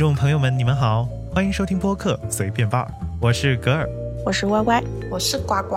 [0.00, 2.90] 众朋友们，你们好，欢迎收听播客随便吧，
[3.20, 3.86] 我是格尔，
[4.24, 5.76] 我是歪歪，我是呱呱。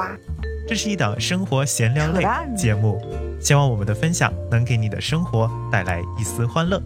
[0.66, 3.02] 这是一档生活闲聊类节目，
[3.42, 6.82] 希望我们的分享能给你的生活带来一丝欢乐。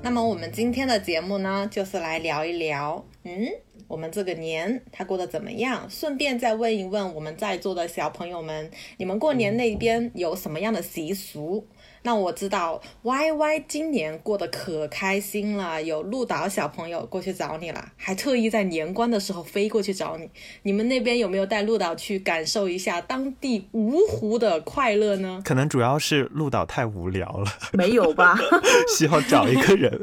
[0.00, 3.48] 那么我们今天的节目呢，就是来聊一聊，嗯，
[3.88, 5.90] 我们这个年它过得怎么样？
[5.90, 11.66] 顺便再问一问我们在座的小朋友们，你们过年那边有什么样的习俗？
[12.02, 20.30] 那我知道 Y Y 今年过得可开心了，有鹿岛小朋友过去找你了，还特意在年关的时候飞过去找你。
[20.62, 25.42] 你们那边有没有带鹿岛去感受一下当地芜湖的快乐呢？
[25.44, 28.38] 可能主要是鹿岛太无聊了， 没有吧？
[28.96, 30.00] 需要找一个人。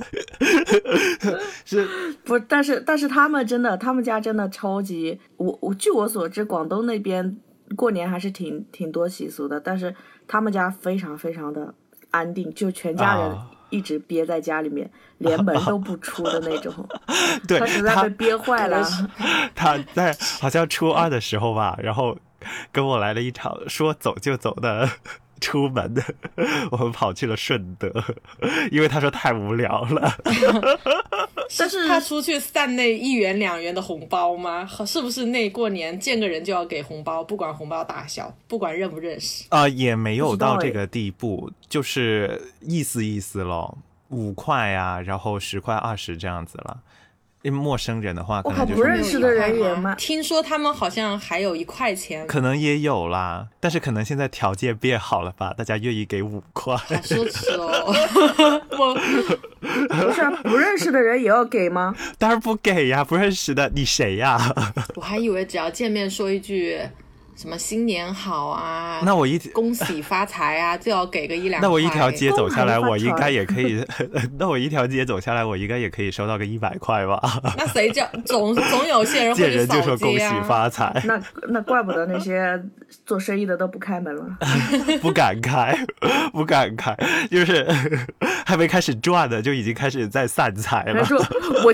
[1.65, 1.87] 是，
[2.23, 2.37] 不？
[2.39, 5.19] 但是但是他们真的，他们家真的超级。
[5.37, 7.37] 我我据我所知，广东那边
[7.75, 9.95] 过年还是挺挺多习俗的，但是
[10.27, 11.73] 他们家非常非常的。
[12.17, 13.37] 安定，就全家人
[13.69, 16.73] 一直憋在家里面，连门都不出的那种。
[17.47, 18.85] 对，他实在被憋坏了。
[19.53, 22.17] 他在好像初二的时候吧，然后
[22.71, 24.89] 跟我来了一场说走就走的。
[25.41, 26.03] 出门的，
[26.71, 27.91] 我们跑去了顺德，
[28.71, 30.17] 因为他说太无聊了。
[31.57, 34.67] 但是他出去散那一元两元的红包吗？
[34.85, 39.45] 是不是那过年见个人就要给红包，不管红包大小，不管认不认识？
[39.49, 43.77] 啊，也没有到这个地步，就是意思意思咯，
[44.09, 46.81] 五块啊，然后十块、二十这样子了。
[47.49, 49.95] 陌生人的话，可能就不认识的人也吗？
[49.97, 53.47] 听说他们好像还有一块钱，可能也有啦。
[53.59, 56.75] 但是可能现在条件变好了吧，大家愿意给五块。
[56.75, 58.61] 好奢侈哦！
[58.77, 58.93] 我
[59.61, 61.95] 不是不认识的人也要给吗？
[62.17, 64.37] 当然不给呀，不认识的你谁呀？
[64.95, 66.79] 我还以为只要见面说一句。
[67.37, 68.99] 什么新年好啊？
[69.05, 71.61] 那我一恭喜发财啊， 就要给个一两。
[71.61, 73.85] 那我一条街走下来，我应该也可以。
[74.39, 77.21] 那我一条街走下来，我应该也可以收到个一百块吧？
[77.55, 80.91] 那谁叫总总有些人见人就说恭喜发财。
[81.05, 82.59] 那那怪不得那些
[83.05, 84.25] 做生意的都不开门了，
[84.99, 85.77] 不敢开，
[86.33, 86.97] 不敢开，
[87.29, 87.67] 就是
[88.47, 91.05] 还没开始赚的，就已经开始在散财了。
[91.05, 91.17] 说
[91.63, 91.71] 我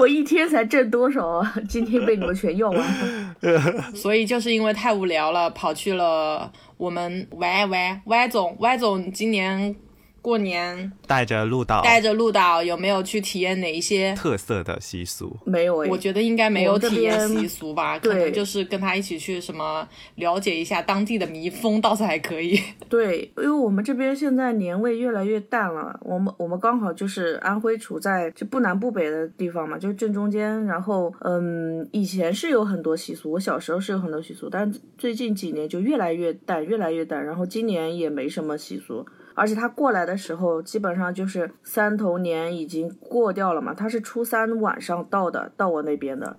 [0.00, 1.54] 我一天才挣多少啊？
[1.68, 3.84] 今天被你们全用完了。
[3.94, 4.72] 所以就是因为。
[4.72, 9.76] 太无聊了，跑去了我们 Y Y Y 总 Y 总今年。
[10.22, 15.36] 过年带着鹿岛，带着鹿岛有没有去体验哪一些特色的习俗？
[15.44, 22.56] 没有，我觉得应该没有体验习俗吧，可能就是跟他一起去什么了解一下当地的民风，倒是还可以。
[22.88, 30.64] 对，因为我们这边现在年味越来越淡了，我们我们刚好就是安徽处在就不南不北的地方嘛，就正中间。
[30.66, 37.24] 然后嗯，以前是有很多习俗，我小时候是有很多习俗，但最近几年就越来越淡，越来越淡。
[37.24, 39.04] 然后今年也没什么习俗。
[39.34, 43.72] 而且他过来的时候，基本上就是三头年已经过掉了嘛。
[43.72, 46.36] 他是初三晚上到的，到我那边的，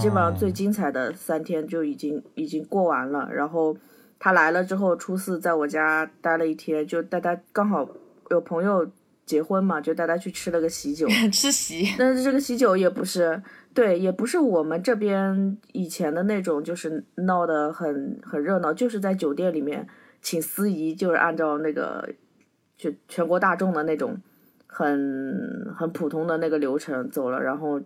[0.00, 3.28] 基本上最精彩的三天就已经已经过完了。
[3.32, 3.76] 然后
[4.18, 7.88] 他来了之后，初四在我家待了一天，就带他刚好
[8.30, 8.88] 有朋友
[9.24, 11.94] 结婚嘛，就带他去吃了个喜酒， 吃喜。
[11.98, 13.42] 但是这个喜酒也不是，
[13.74, 19.86] 对，也不是我们这边以前的那种，就是闹得很很热闹，就是在酒店里面
[20.22, 22.08] 请司仪，就是按照那个。
[22.76, 24.20] 就全国大众的那种，
[24.66, 27.80] 很很普通的那个流程走了，然后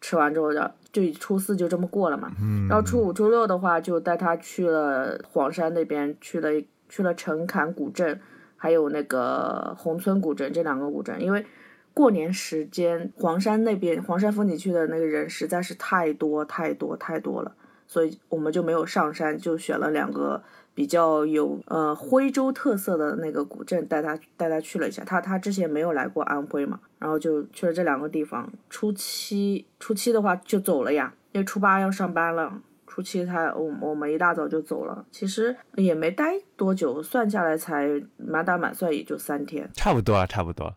[0.00, 0.50] 吃完之后，
[0.90, 2.32] 就初四就这么过了嘛。
[2.68, 6.48] 然后初五、初六的话，就带他去了黄山那边，去了
[6.88, 8.20] 去了陈坎古镇，
[8.56, 11.22] 还有那个宏村古镇这两个古镇。
[11.22, 11.46] 因为
[11.94, 17.54] 过年时间，黄山那边黄山风景区的那个人实在是太多太多太多了，
[17.86, 20.42] 所以我们就没有上山，就选了两个。
[20.74, 25.04] 比较有呃徽州特色的那个古镇，带他带他去了一下。
[25.04, 28.50] 他他之前没有来过安徽嘛，然后就去了这两个地方。
[28.70, 32.60] 初七初七的话就走了呀，因为初八要上班了。
[32.86, 40.74] 初七他我我们一大早就走了，其实也没待多久，算下来才满打满算也就三天，差不多啊，差不多。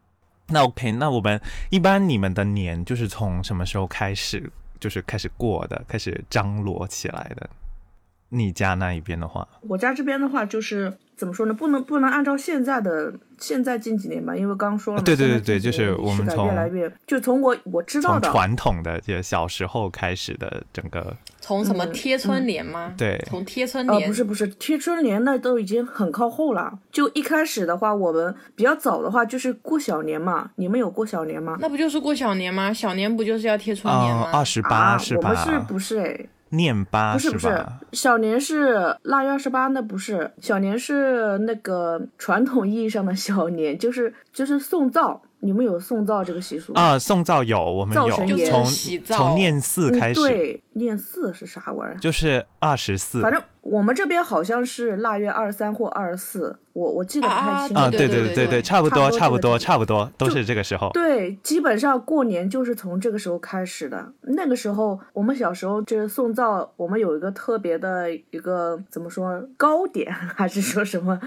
[0.48, 1.42] 那 OK，那我们
[1.72, 4.50] 一般你们的年就是从什么时候开始
[4.80, 7.50] 就是开始过的，开始张罗起来的？
[8.30, 11.54] 你家那一边的话，我家这边的话就是怎么说呢？
[11.54, 22.94] 不能不能按照现在的现在近几年吧，因为刚刚说了，对对对对，就是我们从越来越就从我我知道的传统的就小时候开始的整个从什么贴春联吗？
[22.98, 26.80] 对，从贴春联不是不是贴春联，那都已经很靠后了。
[26.92, 30.50] 就一开始的话，我们比较早的话就是过小年嘛。
[30.56, 31.56] 你们有过小年吗？
[31.62, 32.74] 那不就是过小年吗？
[32.74, 34.32] 小年不就是要贴春联吗？
[34.34, 35.30] 二十八是吧？
[35.30, 36.26] 我们是不是哎？
[36.56, 40.32] 念八不是不是，小年是腊月二十八，那不是。
[40.42, 45.22] 小年是那个传统意义上的小年，就是就是送灶。
[45.42, 46.82] 你们有送灶这个习俗吗？
[46.82, 48.10] 啊，送灶有，我们有。
[48.10, 48.66] 灶神爷从
[49.06, 51.98] 从念四嗯开始，对，念四是啥玩意儿？
[52.00, 57.82] 就是二十四反正我们这边好像是腊月二十三或二十四，我我记得不太清楚。
[57.82, 60.92] 啊，对对对对对对差不多，差不多，差不多这个差不多，都是这个时候。
[60.94, 64.14] 对，基本上过年就是从这个时候开始的。
[64.22, 71.20] 那个时候，我们小时候就是送灶，我们有一个特别的一个怎么说糕点， 还是说什么？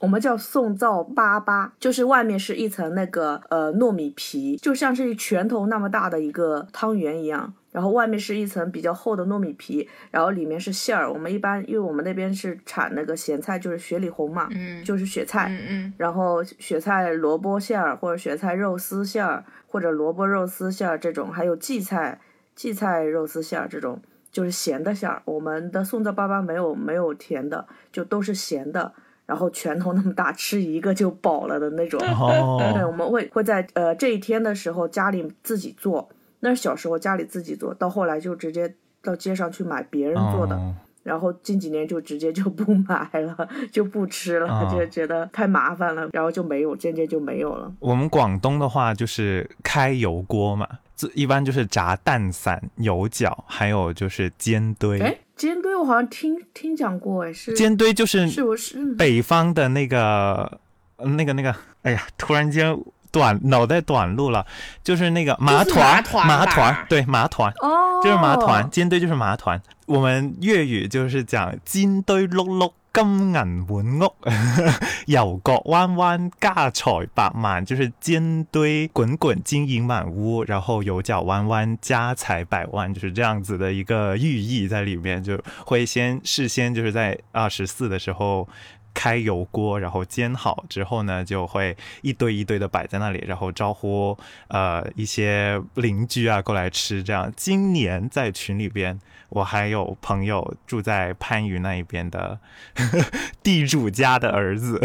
[0.00, 7.54] 我们叫送灶粑粑，就是外面是一层那个呃糯米皮，就像是拳头那么大的一个汤圆一样。
[7.72, 11.12] 然后外面是一层比较厚的糯米皮，然后里面是馅儿。
[11.12, 22.20] 我们一般因为我们那边是产那个咸菜，就是雪里红嘛，嗯就是雪菜，嗯嗯，然后雪菜萝卜馅儿，或者雪菜肉丝馅儿，或者萝卜肉丝馅儿这种，还有荠菜
[22.56, 24.00] 荠菜肉丝馅儿这种，
[24.32, 25.22] 就是咸的馅儿。
[25.24, 28.92] 我们的宋灶粑粑没有没有甜的，就都是咸的。
[29.26, 32.00] 然后拳头那么大，吃一个就饱了的那种。
[32.00, 36.08] 对，哦，我们会会在呃这一天的时候家里自己做，
[36.40, 40.56] 那是小时候家里自己做，到后来就直接到街上去买别人做的。
[40.56, 47.72] 哦 然后近几年就直接就不买了，就不吃了，啊就觉得太麻烦了，然后就没有，渐渐就没有了。
[47.80, 55.00] 我们广东的话就是开油锅嘛，这一般就是炸蛋散、油角，还有就是煎堆。
[55.00, 58.94] 哎，煎堆我好像听听讲过，哎，是煎堆就是是不是？
[58.96, 60.60] 北方的那个、
[60.96, 62.78] 呃那个、那个，哎呀，突然间
[63.10, 64.46] 短脑袋短路了，
[64.82, 67.52] 就是那个麻团，麻团麻团，对，麻团。
[67.60, 69.60] 哦，就是麻团，煎堆就是麻团。
[69.86, 74.14] 我们粤语就是讲煎堆碌碌金銀滿屋，
[75.06, 88.48] 油角弯弯家財百萬，就是煎堆滚滚金银满屋，然后油角弯弯家财百万，就是这样子的一个寓意在里面，就会先事先就是在二十四的时候。
[88.92, 94.16] 开油锅，然后煎好之后呢，就会一堆一堆的摆在那里，然后招呼
[94.48, 97.02] 呃一些邻居啊过来吃。
[97.02, 98.98] 这样，今年在群里边，
[99.30, 102.38] 我还有朋友住在番禺那一边的
[103.42, 104.80] 地主家的儿子，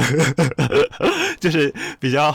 [1.39, 2.33] 就是比较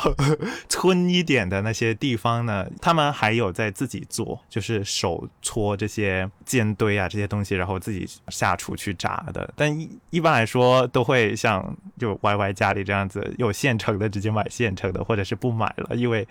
[0.68, 9.52] 村一点的那些地方呢，他们还有在自己做，就是手搓这些煎堆啊这些东西，然后自己下厨去炸的。
[9.56, 16.26] 但一一般来说，都会像就 Y Y 家里这样子，有现成的直接买现成的，或者是不买了，因为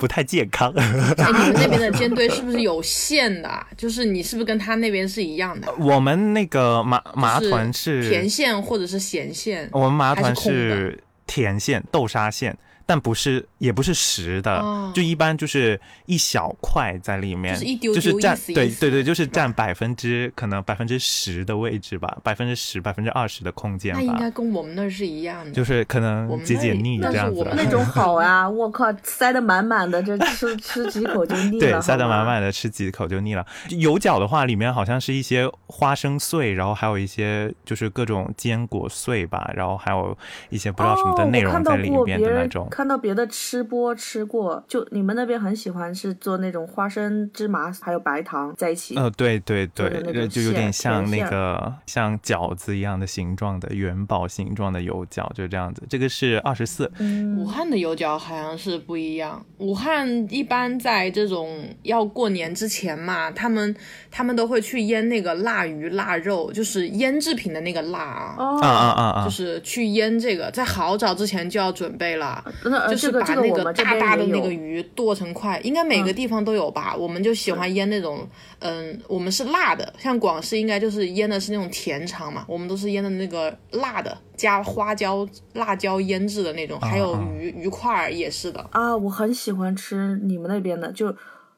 [0.00, 0.72] 不太健康。
[0.76, 3.66] 哎，你们 那边的煎堆是不是有馅的啊？
[3.76, 5.70] 就是你是不是跟他那边是一样的？
[5.78, 9.68] 我们那个麻麻团是甜馅或者是咸馅？
[9.72, 12.56] 我们麻团是甜馅豆沙馅，
[12.90, 25.52] 但不是也不是实的，哦就一般就是一小块在里面，就是一丟丟就是占意思意思對對對，就是占百分之可能百分之十的位置吧，百分之十百分之二十的空间吧，那应该跟我们那儿是一样的。
[25.52, 28.50] 就是可能解解腻这样子那种好啊！
[28.50, 31.70] 我靠，塞得满满的，这吃 吃几口就腻了。
[31.70, 33.46] 对，塞得满满的，吃几口就腻了。
[33.68, 40.16] 油角的话，里面好像是一些花生碎，然后还有一些就是各种坚果碎吧，然后还有
[40.48, 42.66] 一些不知道什么的哦内容在里面的那种。
[42.80, 48.96] 看到别的吃播吃过，就你们那边很喜欢是做那种花生、芝麻还有白糖在一起。
[48.96, 55.82] 呃，对对对做的那，种呃就有点像那个像饺子一样的形状的元宝形状的油饺，就这样子。
[55.90, 59.44] 这个是二十四，嗯武汉的油饺好像是不一样。
[59.58, 63.76] 武汉一般在这种要过年之前嘛，他们
[64.10, 69.24] 他们都会去腌那个腊鱼、腊肉，就是腌制品的那个腊啊啊啊啊！
[69.26, 72.42] 就是去腌这个，在好早之前就要准备了。
[72.88, 76.94] 就是把那个大大的那个鱼剁成块，应该每个嗯地方都有吧？
[76.96, 78.26] 我们就喜欢腌那种，
[78.58, 88.64] 嗯，我们是辣的，像广式应该就是腌的是那种甜肠嘛，我们都是腌的那个辣的，加花椒、辣椒腌制的那种，还有啊鱼鱼块儿也是的。
[88.70, 91.14] 啊，我很喜欢吃你们那边的，就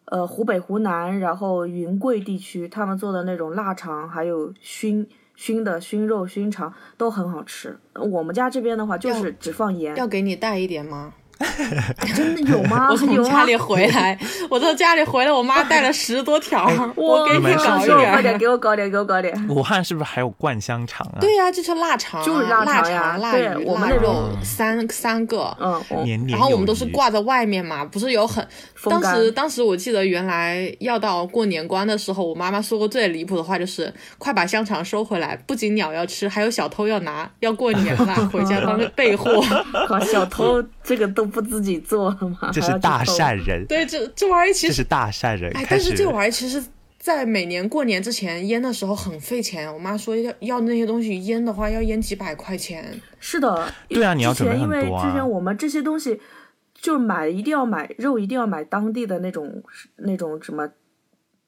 [0.07, 7.79] 呃湖北、湖南，然后云贵地区他们做的那种腊肠，还有熏熏的熏肉、熏肠都很好吃。
[7.95, 11.15] 我们家这边的话就是只放盐，要给你带一点吗？
[12.15, 12.89] 真的有吗？
[12.91, 14.19] 我从家里回来，
[14.49, 19.49] 我从家里回来，我妈带了十多条，我给，你搞一点快点，给我搞点，给我搞点。
[19.49, 21.19] 武汉是不是还有灌香肠啊？
[21.21, 25.57] 对呀、就是腊肠啊，就是腊腊肠腊对鱼、我们那腊肉种三三个。
[25.61, 28.47] 嗯，年年然后我们都是挂在外面嘛，不是有很
[28.85, 39.43] 当时当时我记得原来要到过年关的时候，我妈妈说过最离谱的话就是快把香肠收回来，不仅鸟要吃，还有小偷要拿，要过年了，回家当备货。
[39.87, 42.11] 靠小偷这个都不自己做
[42.41, 42.51] 吗？
[42.53, 45.51] 这还要去 是大善人，对，这这玩意儿其实这是大善人。
[45.57, 46.63] 哎，但是这玩意儿其实，
[46.99, 49.73] 在每年过年之前腌的时候很费钱。
[49.73, 53.01] 我妈说要要那些东西腌的话，要腌几百块钱。
[53.19, 56.21] 是的，对啊你要准备之前因为很多啊之前我们这些东西
[56.75, 59.63] 就买一定要买肉，一定要买当地的那种
[59.97, 60.69] 那种什么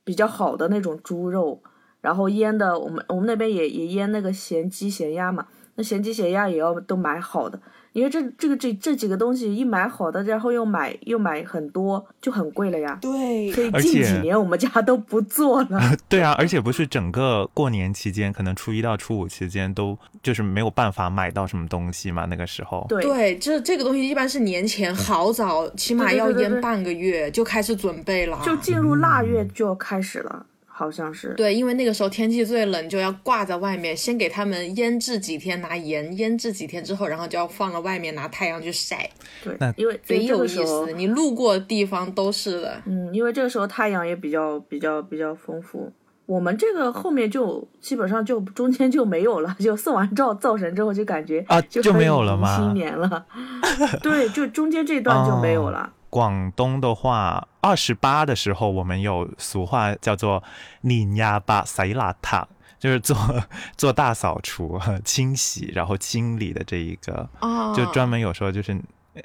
[0.04, 1.62] 比较好的那种猪肉，
[2.00, 7.58] 然后腌的，我们我们那边也也腌那个咸鸡咸鸭嘛，那咸鸡咸鸭也要都买好的，
[7.92, 12.98] 因为这这个这这几个东西一买好的，然后又买又买很多，就很贵了呀。
[13.02, 15.80] 对所以而且近几年我们家都不做了。
[16.08, 22.86] 对啊，而且不是整个过年期间，可能初一到初五期间都就是没有办法买到什么东西嘛，那个时候。
[22.88, 28.40] 对对，这这个东西一般是年前好早，起码要腌半个月就开始准备了。
[28.44, 31.32] 就进入腊月就要开始了，好像是。
[31.34, 39.08] 对，因为那个时候天气最冷，就要挂在外面，先给它们腌制几天，拿盐腌制几天之后，然后就要放到外面拿太阳去晒，
[39.44, 42.82] 对那，因为因贼有意思。，你路过的地方都是的。
[42.86, 45.92] 嗯，因为这个时候太阳也比较比较比较丰富。
[46.26, 53.26] 我们这个后面就基本上就中间就没有了，就送完灶灶神之后就感觉啊就就没有了吗新年了，
[54.02, 55.92] 对，就中间这段就没有了。
[56.14, 60.40] 广东的话，二十八的时候，我们有俗话叫做
[60.82, 62.44] “你呀把塞邋遢”，
[62.78, 63.16] 就是做
[63.76, 68.80] 做大扫除、清洗，然后清理的这一个，哦，就专门有说就是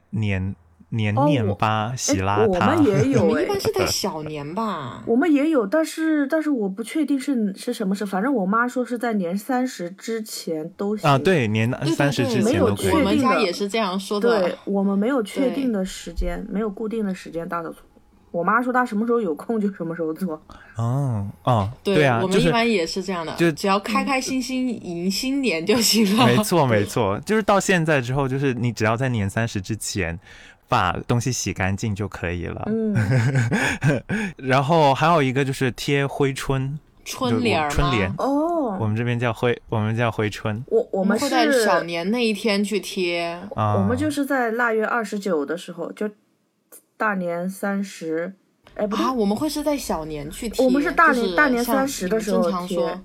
[0.10, 0.56] 年
[0.90, 2.84] 年哦我念吧，洗哎邋我们。
[2.86, 5.04] 也有哎我们一，般是在小年吧。
[5.06, 12.92] 我们也有，但是但是我不确定是是什么时候，反正我妈说是在年三十之前都行啊，对，年对对三十之前都可以。
[12.92, 14.42] 我们家确定的也是这样说的。
[14.42, 17.78] 对我们没有确定的时间，没有固定的时间大扫除。
[18.32, 20.40] 我妈说她什么时候有空就什么时候做。
[20.78, 26.28] 哦哦，对啊，我们一般也是这样的，就只要开开心心迎新年就行了。
[26.28, 30.20] 没错， 没错，就是到现在之后，就是你只要在年三十之前
[30.70, 32.64] 把东西洗干净就可以了。
[32.68, 32.96] 嗯，
[34.38, 38.08] 然后还有一个就是贴挥春，春联春联。
[38.20, 40.64] 哦，我哦，们这边叫挥，我们叫挥春。
[40.68, 43.38] 我我们我会在是小年那一天去贴。
[43.56, 43.76] 啊。
[43.76, 46.08] 我们就是在腊月二十九的时候，就
[46.96, 48.32] 大年三十，
[48.76, 52.78] 哎不对，啊，我们会是在小年去贴，我们是大年就是大年像30的时候贴。
[52.78, 53.02] 说。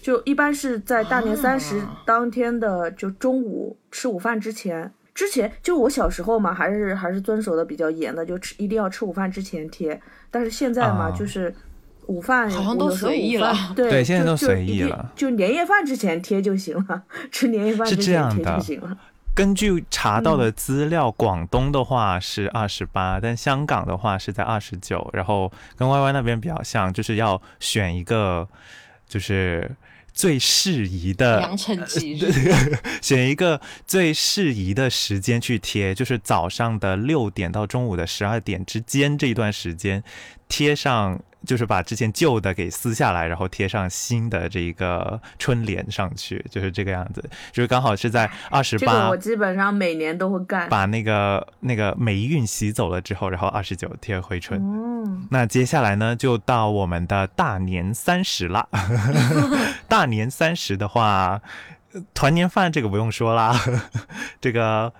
[0.00, 2.00] 就一般是在大年三十啊。
[2.06, 4.92] 当天的就中午吃午饭之前。
[5.16, 9.98] 之前就我小时候嘛，还是还是遵守的比较严的，就吃一定要吃午饭之前贴。
[10.30, 11.52] 但是现在嘛，啊就是
[12.06, 18.96] 午饭好像都随意了对 对现在都随意了就年夜饭之前贴就行了，吃年夜饭之前贴就行了。
[19.34, 25.10] 根据查到嗯的资料，广东的话是二十八，但香港的话是在二十九。
[25.12, 28.48] 然后跟 Y Y 那边比较像，就是要选一个
[29.06, 29.70] 就是
[30.16, 32.32] 最适宜的良辰吉日，
[33.02, 40.02] 选 一个最适宜的时间去贴，就是早上的六点到中午的十二点之间这一段时间，
[40.48, 49.16] 贴上就是把之前旧的给撕下来，然后贴上新的这个春联上去，就是这个样子，就是刚好是在 二十八这个我。
[49.18, 50.66] 基本上每年都会干。
[50.70, 54.58] 把那个那个霉运洗走了之后，然后二十九贴回春。
[54.62, 58.66] 嗯，那接下来呢，就到我们的大年三十啦。
[59.96, 61.40] 大年三十的话，
[61.94, 63.58] 呃团年饭这个不用说啦。
[64.42, 64.92] 这个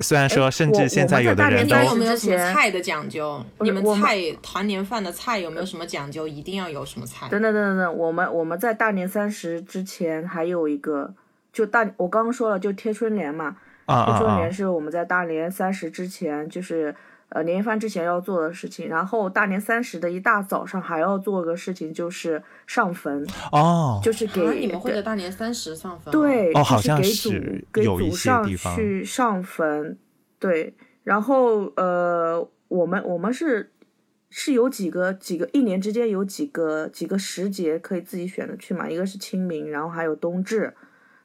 [0.00, 3.44] 虽然说，哎甚至现在有的人都有我们没有什么菜的讲究？
[3.60, 6.26] 你们菜团年饭的菜有没有什么讲究？
[6.26, 7.28] 一定要有什么菜？
[7.28, 11.12] 等等等等等，我们我们在大年三十之前还有一个，
[11.52, 13.56] 就大我刚刚说了，就贴春联嘛。
[13.86, 14.52] 贴春联！
[14.52, 16.94] 是我们在大年三十之前，就是
[17.30, 18.88] 呃年夜饭之前要做的事情。
[18.88, 29.98] 然后大年三十的一大早上还要做个事情，就是上坟，哦，就是给、啊，你们会在大年三十上坟？，对，哦好像就是是给祖给有一祖上些地方去上坟，
[30.38, 33.72] 对，然后呃，我们我们是
[34.30, 40.74] 是有几个几个一年之间有几个几个时节可以自己选的去嘛，一个是清明，然后还有冬至，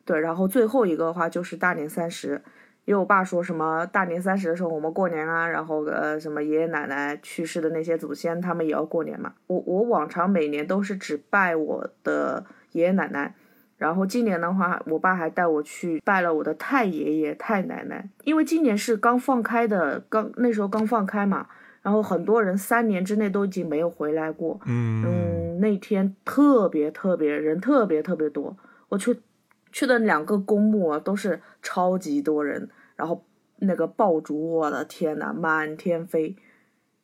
[0.06, 2.44] 对，然后最后一个的话就是大年三十。
[2.86, 9.34] 因为我爸说什么大年三十的时候我们过年啊，然后呃什么爷爷奶奶去世的那些祖先他们也要过年嘛。
[9.48, 13.34] 我我往常每年都是只拜我的爷爷奶奶，
[13.78, 21.48] 然后今年的话，我爸还带我去拜了我的太爷爷、太奶奶，因为今年是刚放开的，刚那时候刚放开嘛，
[21.82, 24.60] 然后很多人三年之内都已经没有回来过。
[24.66, 28.58] 嗯，嗯，那天特别特别人特别特别多，
[28.90, 29.22] 我去
[29.74, 33.22] 去的两个公墓啊，都是超级多人，然后
[33.58, 36.34] 那个爆竹，我的天呐，满天飞，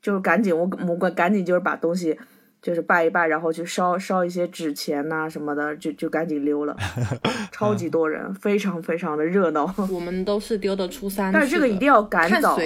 [0.02, 2.18] 就是赶紧我我赶赶紧就是把东西
[2.62, 6.78] 就是拜一拜，然后去烧烧一些纸钱呐、什么的，就就赶紧溜了，
[7.52, 12.58] 超级多人，非常非常的热闹，我们都是丢的初三的，但是这个一定要赶早，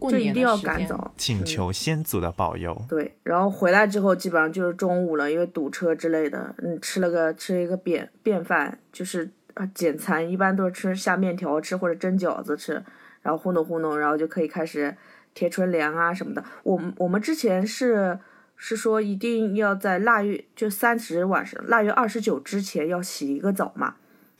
[0.00, 0.56] 过年这一定要。
[0.58, 1.12] 赶早。
[1.16, 2.76] 请求先祖的保佑。
[2.88, 12.82] 对，然后回来之后基本上就是中午了，因为堵车之类的，嗯，吃了个吃了一个便便饭，就是啊简餐，一般都是吃下面条吃或者蒸饺子吃，
[13.22, 14.96] 然后糊弄糊弄，然后就可以开始
[15.34, 16.44] 贴春联啊什么的。
[16.62, 18.18] 我们我们之前是
[18.56, 23.94] 是说一定要在腊月就三十晚上腊月二十九之前要洗一个澡嘛，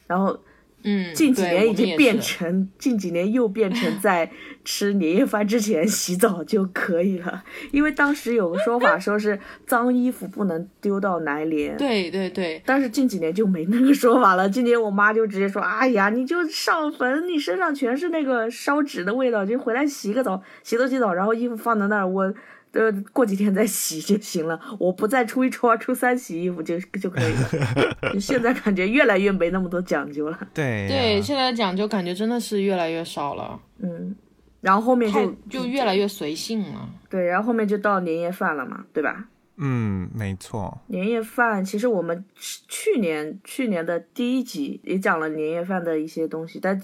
[0.07, 0.39] 然后
[0.83, 4.31] 嗯，近几年已经变成近几年又变成在
[4.65, 11.77] 吃年夜饭之前 洗澡就可以了，因为当时有个说法说是脏衣服不能丢到南联。
[11.77, 14.49] 对对对，但是近几年就没那个说法了。
[14.49, 22.35] 今年我妈就直接说：“哎呀，你就上坟，你身上全是那个烧纸的味道，就回来洗个澡，洗头洗澡，然后衣服放在那儿，我
[22.73, 24.61] 呃过几天再洗就行了。
[24.79, 28.13] 我不在初一、初二、初三洗衣服就就可以了。
[28.13, 30.39] 就现在感觉越来越没那么多讲究了。
[30.55, 34.15] 对对，现在讲究感觉真的是越来越少了，嗯，
[34.61, 36.89] 然后后面就就越来越随性了。
[37.09, 39.27] 对，然后后面就到年夜饭了嘛，对吧？
[39.63, 46.81] 嗯，没错，年夜饭其实我们去年去年的第一集也讲了年夜饭的一些东西，但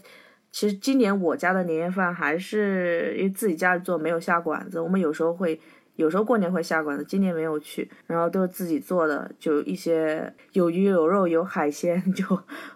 [0.56, 4.80] 其实今年我家的年夜饭还是因为自己家里做，没有下馆子。
[4.80, 5.60] 我们有时候会，
[5.96, 12.24] 有时候过年会下馆子，今年没有去，然后都是自己做的，就一些有鱼有肉有海鲜， 就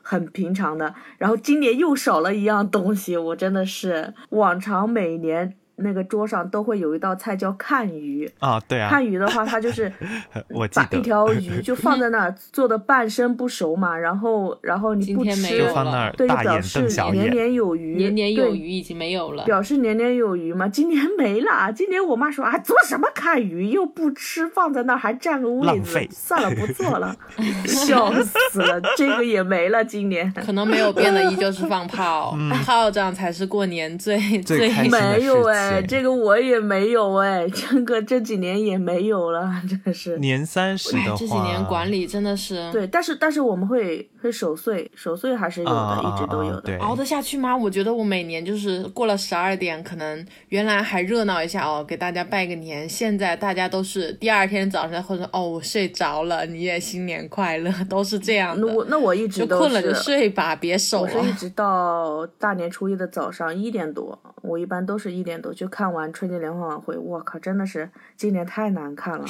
[0.02, 0.94] 很平常的。
[1.16, 5.56] 然后今年又少了一样东西，我真的是往常每年。
[5.80, 9.92] 那个桌上都会有一道菜叫看鱼，啊，对啊，看鱼的话，它就是
[10.48, 16.82] 我把一条鱼就放在那儿，做的半生不熟嘛，然后然后你不吃，就放那儿对，就表示
[17.12, 20.68] 年年有余，年年有余已经没有了，表示年年有余嘛。
[20.68, 27.14] 今年没了，今年我妈说啊，做什么看鱼又不吃，放在那儿还占个位子，算了，不做了，
[27.66, 30.32] 笑死了，这个也没了，今年。
[30.44, 39.50] 可能没有变的依旧是放炮，炮仗才是过年最最开心的没有事哎，这个我也没有哎， 这个这几年也没有了，
[39.84, 40.18] 真是。
[40.18, 42.70] 年三十的话，这几年管理真的是。
[42.72, 46.76] 对，但是但是我们会会守岁，守岁还是有的，啊一直都有的。
[46.78, 47.56] 熬得下去吗？
[47.56, 52.88] 我觉得我每年就是过了十二点，可能原来还热闹一下哦，给大家拜个年。
[52.88, 58.66] 现在大家都是第二天早上或者哦我睡着了，你也新年快乐， 都是这样的。
[58.66, 61.12] 那我那我一直都困了就是睡吧，别守了。
[61.14, 66.96] 我是一直到大年初一的早上一点多，我一般都是一点多就看完春节联欢晚会。
[66.98, 69.24] 我靠，真的是今年太难看了，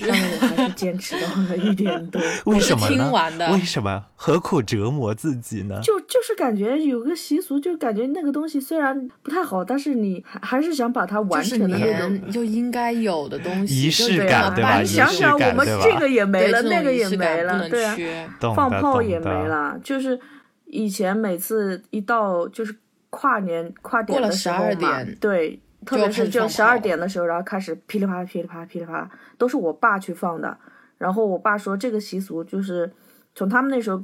[0.00, 2.20] 但是我还是坚持到了一点多。
[2.46, 3.12] 为什么听？
[3.12, 4.06] 完的为什么？
[4.32, 5.78] 何苦折磨自己呢？
[5.82, 12.14] 就就是感觉有个习俗，就感觉那个东西虽然不太好，但是你还还是想把它完成的那种。
[12.14, 18.28] 年就应该有的东西，仪式感对吧想式想，我们感对吧这个也没了，那个也仪式感没了，不能对啊，缺。
[18.54, 20.18] 放炮也没了，就是
[20.66, 22.74] 以前每次一到就是
[23.10, 30.56] 跨年跨点了的时候12嘛点，对，特别是就十二点的时候，然后开始噼里啪啦噼里啪啦噼里啪啦，都是我爸去放的。
[30.98, 32.88] 然后我爸说这个习俗就是
[33.34, 34.00] 从他们那时候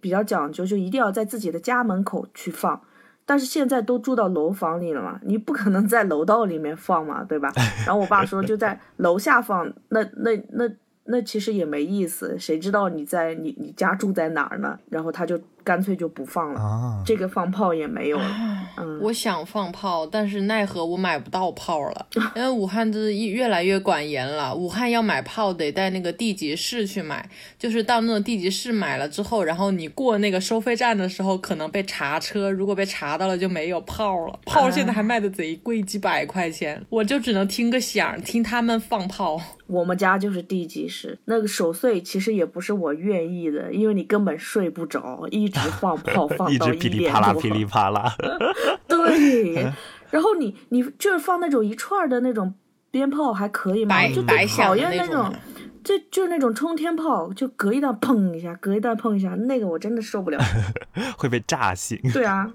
[0.00, 2.80] 比较讲究，就一定要在自己的家门口去放。
[3.24, 7.52] 但是现在都住到楼房里了嘛，你不可能在楼道里面放嘛，对吧？
[7.86, 10.70] 然后我爸说就在楼下放，那那那
[11.04, 14.78] 那其实也没意思，谁知道你在你你家住在哪儿呢？
[14.88, 18.36] 然后他就干脆就不放了，啊，这个放炮也没有了。
[18.78, 24.54] 嗯，我想放炮，但是奈何我买不到炮了，因为武汉这一越来越管严了。
[24.54, 27.28] 武汉要买炮得在那个地级市去买，
[27.58, 34.40] 就是到那种地级市买了之后，然后你过那个收费站的时候，可能被查车，如果被查到了就没有炮了。
[34.46, 39.38] 炮现在还卖的贼贵，几百块钱，我就只能听个响，听他们放炮。
[39.66, 48.14] 我们家就是地级市，那个守岁其实也不是我愿意的，因为你根本睡不着，一直放 炮放一直到一点噼里啪啦噼里啪啦，
[48.88, 49.54] 对，
[50.10, 52.54] 然后你你就是放那种一串儿的那种
[52.90, 54.06] 鞭炮还可以吗？
[54.08, 55.32] 就最讨厌那种
[55.84, 60.38] 就就是那种冲天炮，就隔一段砰一下，隔一段砰一下，那个我真的受不了。
[61.16, 61.98] 会被炸醒。
[62.12, 62.50] 对啊，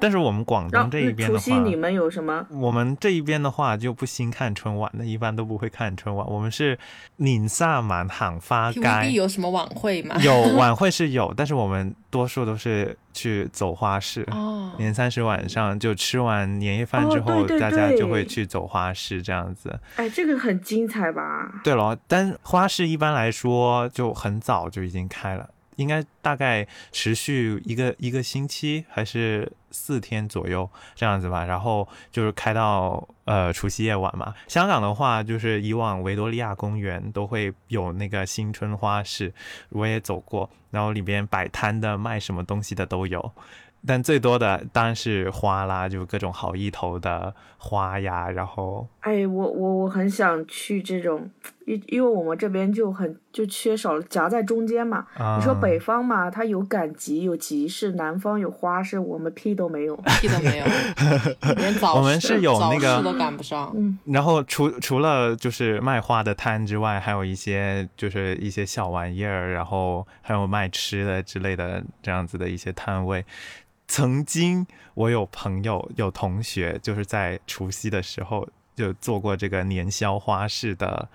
[0.00, 2.46] 但是我们广东这一边除的话，夕你们有什么？
[2.50, 6.26] 我们这一边的话就不兴看春晚的，一般都不会看春晚。
[6.28, 6.78] 我们是
[7.16, 10.16] 宁萨满行花 TVB 街，有什么晚会吗？
[10.20, 14.26] 有 晚会是有，但是我们多数都是去走花市。
[14.30, 19.78] 哦，年三十晚上就吃完年夜饭哦之后，对对大家就会去走花市这样子。
[19.96, 21.60] 哎，这个很精彩吧？
[21.62, 31.44] 对了，但花市一般来说就很早就已经开了，应该大概持续一个一个星期还是四天左右这样子吧。
[31.44, 34.32] 然后就是开到呃除夕夜晚嘛。
[34.48, 39.34] 香港的话，就是以往维多利亚公园都会有那个新春花市，
[39.68, 43.32] 我也走过，然后里边摆摊的卖什么东西的都有。
[43.86, 51.30] 但最多的当然是花啦，就各种好意头的花呀，然后哎，我我我很想去这种
[51.66, 55.06] 因因为我们这边就很就缺少了夹在中间嘛。
[55.16, 59.96] 啊你说北方嘛，它有赶集有集市，南方有花市，我们屁都没有。
[60.20, 60.64] 屁都没有，
[61.56, 63.74] 连早我们是有那个早市都赶不上。
[64.04, 73.24] 然后除除了就是卖花的摊之外，还有一些就是一些小玩意儿，然后还有卖吃的之类的这样子的一些摊位。
[73.86, 81.08] 曾经我有朋友有同学就是在除夕的时候就做过这个年宵花市的，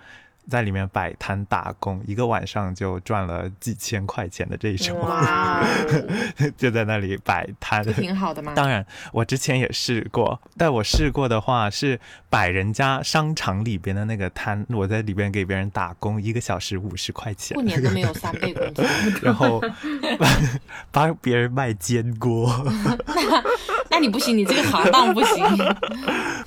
[0.48, 4.98] 在里面摆摊打工，一个晚上就赚了几千块钱的这种，
[6.56, 7.84] 就在那里摆摊。
[7.94, 8.52] 挺好的嘛。
[8.54, 11.98] 当然，我之前也试过，但我试过的话是
[12.28, 18.84] 摆人家商场里边的那个摊，我在里边给别人打工，一个小时五十块钱过，年都没有三倍工资，
[19.22, 19.60] 然后
[20.90, 22.52] 帮别人卖煎锅。
[23.90, 25.44] 那你不行，你这个行当不行。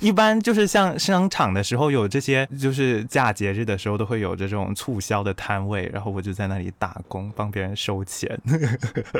[0.00, 8.40] 一般就是像商场的时候有这些，就是假节日的时候都会有这种促销的摊位，然后我就在那里打工，帮别人收钱，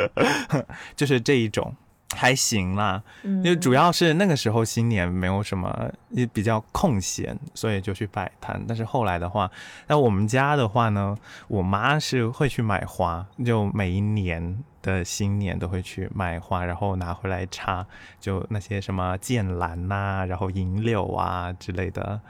[0.96, 1.74] 就是这一种。
[2.16, 8.62] 还行啦，因为主要是那个时候新年没有什么，也比较空闲，所以就去摆摊。
[8.68, 9.50] 但是后来的话，
[9.88, 11.16] 那我们家的话呢，
[11.48, 17.84] 我妈是会去买花，就每一年的新年都会去买花，然后拿回来插，
[18.20, 22.20] 就那些什么剑兰呐、然后银柳啊之类的，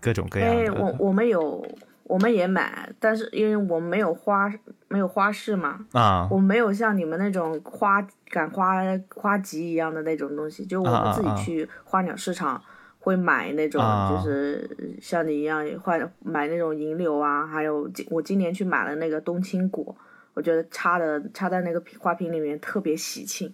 [0.00, 1.66] 各种各样哎，我我们有，
[2.04, 4.52] 我们也买，但是因为我们没有花，
[4.88, 8.82] 没有花市嘛，啊我们没有像你们那种花赶花
[9.14, 12.62] 花集一样的那种东西，就我们自己去花鸟市场
[12.98, 19.96] 会买那种，啊就是像你一样换买那种银柳啊，还有今我今年去买了那个冬青果，
[20.34, 23.52] 我觉得插的插在那个花瓶里面特别喜庆。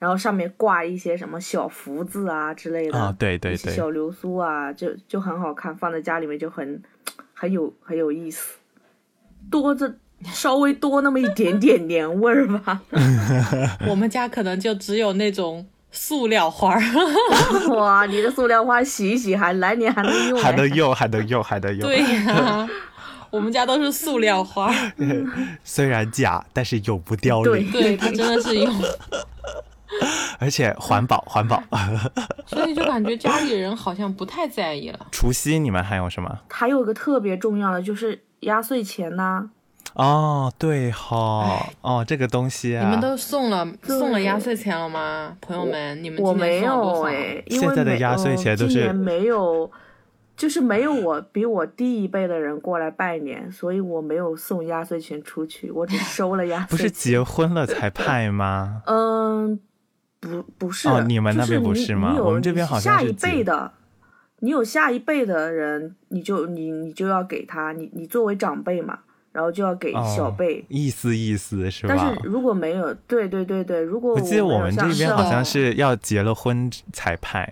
[0.00, 6.82] 然后上面挂一些什么小福字啊之类的，啊对对对小流苏啊，就就很好看，放在家里面就很
[7.34, 8.54] 很有很有意思，
[9.50, 12.80] 多这稍微多那么一点点年味儿吧。
[13.86, 16.80] 我们家可能就只有那种塑料花儿，
[17.76, 21.80] 哇，你的塑料花洗一洗还来年还能用、哎，还能用，还能用，还能用。
[21.80, 22.68] 对呀、
[23.30, 24.74] 我们家都是塑料花，
[25.62, 28.74] 虽然假，但是永不凋对零，对，对它真的是用，
[30.38, 31.62] 而且环保，环保。
[32.46, 35.06] 所以就感觉家里人好像不太在意了。
[35.10, 36.38] 除夕你们还有什么？
[36.50, 39.50] 还有一个特别重要的就是压岁钱呐、
[39.94, 46.02] 哦，对哈，哦，这个东西啊，你们都送了送了压岁钱了吗，朋友们？
[46.02, 46.60] 你们我没？
[46.62, 49.70] 有哎，因为现在的压岁钱都是呃今年没有，
[50.36, 56.70] 就是没有我比我低一辈的人过来拜年，所以我没有送压岁钱出去，我只收了压 岁钱。
[56.70, 58.82] 不是结婚了才派吗？
[58.86, 59.58] 嗯，
[60.20, 63.72] 不不是，哦你们那边不是吗你有我们这边好像下一辈的，
[64.40, 68.98] 你有下一辈的人，你就你你就要给他，你你作为长辈嘛，
[69.32, 70.64] 然后就要给小哦辈。
[70.68, 71.94] 意思意思是吧？
[71.96, 77.50] 但是如果没有，对对对对，如果我记得我们这边好哦像是要结了婚才派，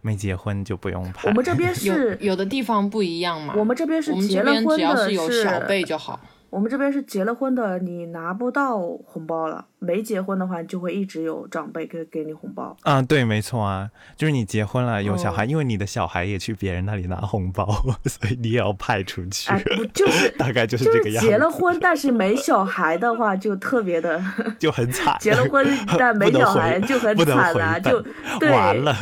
[0.00, 1.28] 没结婚就不用派。
[1.28, 3.54] 我们这边 是，有的地方不一样嘛。
[3.56, 6.20] 我们这边是结了这边只要婚的，是有小辈就好。
[6.56, 12.74] 我们这边是结了婚的，你拿不到红包了；没结婚的话，就会一直有长辈给给你红包。
[12.80, 17.66] 啊，对，没错啊，就是你结婚了有小哦孩，因为你的小孩也去别人那里拿红包，
[18.08, 19.50] 所以你也要派出去。
[19.50, 24.18] 哎，不就是大概就是这个样子，结了婚但是没小孩的话，就特别的。
[24.58, 25.14] 就很惨。
[25.20, 25.62] 结了婚
[25.98, 28.02] 但没小孩就很惨啊，就
[28.40, 28.96] 对完了，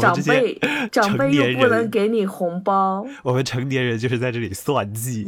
[0.00, 0.56] 长辈
[0.92, 5.26] 长辈又不能给你红包，我们成年人就是在这里算计，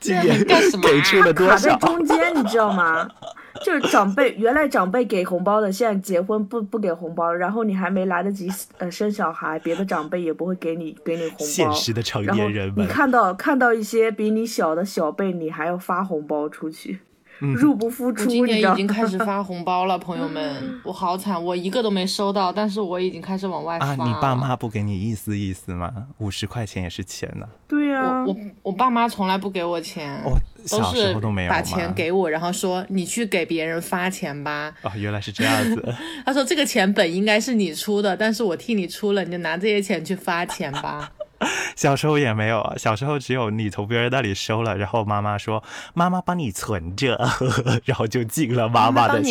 [0.00, 0.44] 今这年
[0.82, 1.74] 给出了多卡在？
[1.76, 3.08] 中间，你知道吗？
[3.64, 11.74] 就是长辈原来长辈给红包的，现在结婚不不给红包，然后你还没来得及呃生小孩，别的长辈也不会给你给你红现包。
[11.74, 17.00] 实的成然后年人们，你看到看到一些比你小的小辈，你还要发红包出去，嗯
[17.40, 18.58] 入不敷出，我今年？
[18.60, 25.92] 已经开始 发红包了，朋友们，我好惨，我一个都没收到，但是我已经开始往外发啊，你爸妈不给你意思意思吗？
[26.18, 30.32] 五十块钱也是钱呢、对呀、我我我爸妈从来不给我钱，哦，
[30.70, 34.74] 都小时是候都没有把钱给我，然后说你去给别人发钱吧。
[34.82, 35.94] 哦，原来是这样子。
[36.26, 41.10] 他说这个钱本应该是你出的，但是我替你出了，你就拿这些钱去发钱吧。
[41.76, 45.62] 小时候也没有，啊，小时候只有你从别人那里收了，然后妈妈说
[45.94, 47.18] 妈妈帮你存着，
[47.84, 49.22] 然后就进了妈妈的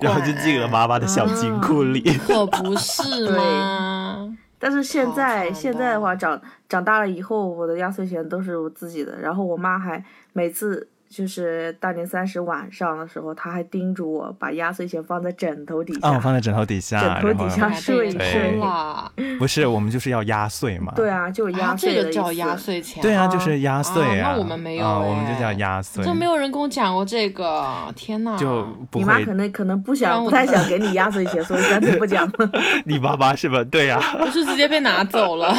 [0.00, 2.02] 然后就进了妈妈的小金库里。
[2.28, 4.36] 我不是吗？
[4.58, 9.18] 但是现在现在的话，长长大了以后，我的压岁钱都是我自己的。
[9.20, 16.08] 然后我妈还每次就是大年三十晚上的时候，他还叮嘱我把压岁钱放在枕头底下。
[16.08, 20.92] 哦，放在枕头底下，枕头底下睡一睡啦， 不是我们就是要压岁嘛？
[20.96, 22.12] 对啊，就压啊，岁的意思。
[22.12, 23.02] 这个叫压岁钱。
[23.02, 28.36] 对啊，啊就是压岁啊那我们没有我们就叫压岁，就没有人跟我讲过这个，天哪！
[28.36, 29.34] 就你妈可。
[29.34, 32.50] 能可能不想不太想给你压岁钱，所以干脆不讲了。
[32.86, 33.64] 你爸爸是吧？
[33.64, 35.52] 对呀、 不是直接被拿走了，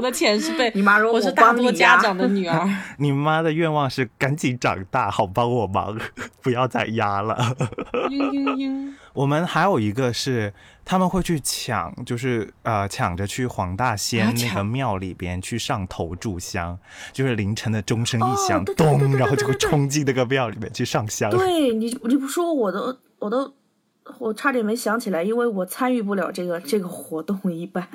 [0.00, 2.66] 我的钱是被你妈说我是大多家长的女儿。
[2.96, 5.94] 你妈的愿望是赶紧长大， 好帮我忙，
[6.40, 7.36] 不要再压了。
[7.92, 10.54] 嘤嘤嘤，我们还有一个是
[10.86, 16.78] 他们会去抢，就是呃抢着去黄大仙啊那个庙里边去上头炷香，
[17.12, 21.30] 就是凌晨的钟声一响，咚，然后就会冲进那个庙里面去上香。
[21.30, 23.52] 对你，你不说我都我都
[24.18, 27.86] 我差点没想起来，因为我参与不了这个这个活动，一般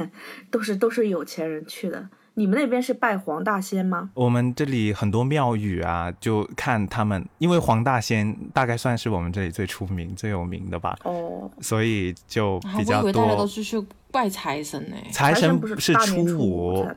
[0.49, 2.07] 都是都是有钱人去的。
[2.37, 4.09] 你们那边是拜黄大仙吗？
[4.13, 13.63] 我们这里很多庙宇啊，就看他们，因为黄大仙大概算是我们这里最出名、最有名的吧，哦，所以就啊比较我以为大家都去
[14.15, 14.95] 拜财神呢。
[15.11, 16.87] 财神不是是初五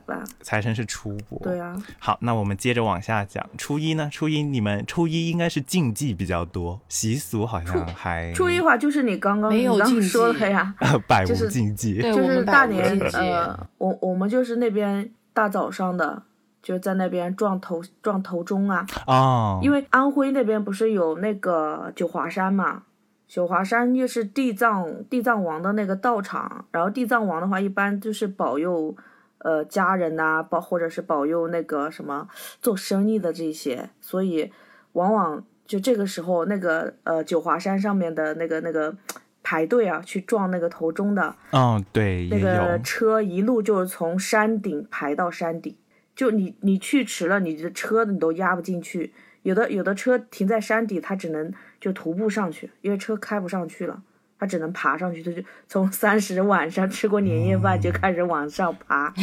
[0.41, 1.39] 财神是初五。
[1.43, 3.45] 对啊，好，那我们接着往下讲。
[3.57, 4.09] 初一呢？
[4.09, 10.73] 初一你们初一应该是禁忌比较多，习俗好像还初一的话就是你刚刚没有你说的呀，
[11.05, 12.01] 百无就是禁忌。
[12.01, 16.23] 就是我们大年呃，我我们就是那边大早上的。
[16.61, 22.83] 就在那边撞头撞头钟啊，哦，因为安徽那边不是有那个九华山嘛，
[23.29, 28.93] 九华山又是地藏地藏王的那个道场，然后地藏王的话一般就是保佑
[29.37, 32.27] 呃家人呐、保或者是保佑那个什么
[32.59, 34.51] 做生意的这些，所以
[34.93, 38.97] 往往就这个时候那个呃九华山上面的那个那个
[39.43, 42.79] 排队啊去撞那个头钟的哦，对，那个。
[42.83, 45.75] 车一路就是从山顶排到山顶，
[46.15, 49.13] 就你你去迟了，你的车你都压不进去。
[49.43, 54.01] 有的有的车停在山底，它只能就徒步上去，因为车开不上去了，
[54.37, 55.23] 他只能爬上去。
[55.23, 59.13] 他就从三十晚上吃过年夜饭就开始往上爬，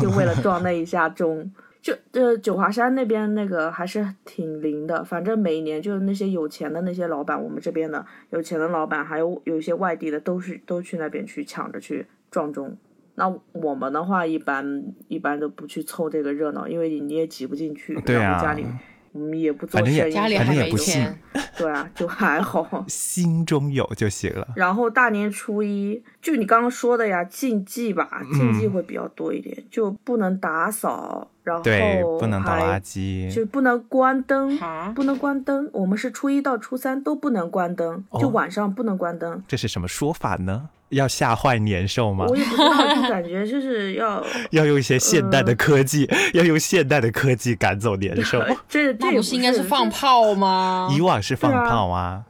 [0.00, 1.52] 就为了撞那一下钟。
[1.80, 12.76] 就呃九华山那边那个还是挺灵的，反正每一年就是那些有钱的那些老板，我们这边的有钱的老板，还有有一些外地的，都是都去那边去抢着去撞钟。
[13.16, 18.00] 那我们的话，一般一般都不去凑这个热闹，因为你也挤不进去。
[18.02, 18.64] 对啊然后家里
[19.12, 21.18] 我们也不做反正也生意，家里还没反正也不信钱，
[21.58, 22.84] 对啊，就还好。
[22.88, 24.48] 心中有就行了。
[24.56, 33.32] 然后大年初一，就你刚刚说的呀，禁忌吧，嗯禁忌会比较多一点，就不能打扫，然后对，不能倒还垃圾。
[33.32, 34.58] 就不能关灯，
[34.94, 35.68] 不能关灯。
[35.72, 39.42] 我们是初一到初三都不能关灯，就哦晚上不能关灯。
[39.48, 40.68] 这是什么说法呢？
[40.90, 42.36] 要吓坏年兽吗我？
[42.36, 48.42] 也不知道，就感觉就是要 要用一些现代呃的科技，要用现代的科技赶走年兽。
[48.68, 50.90] 这 这不是应该是放炮吗？
[50.94, 52.22] 以往是放炮啊，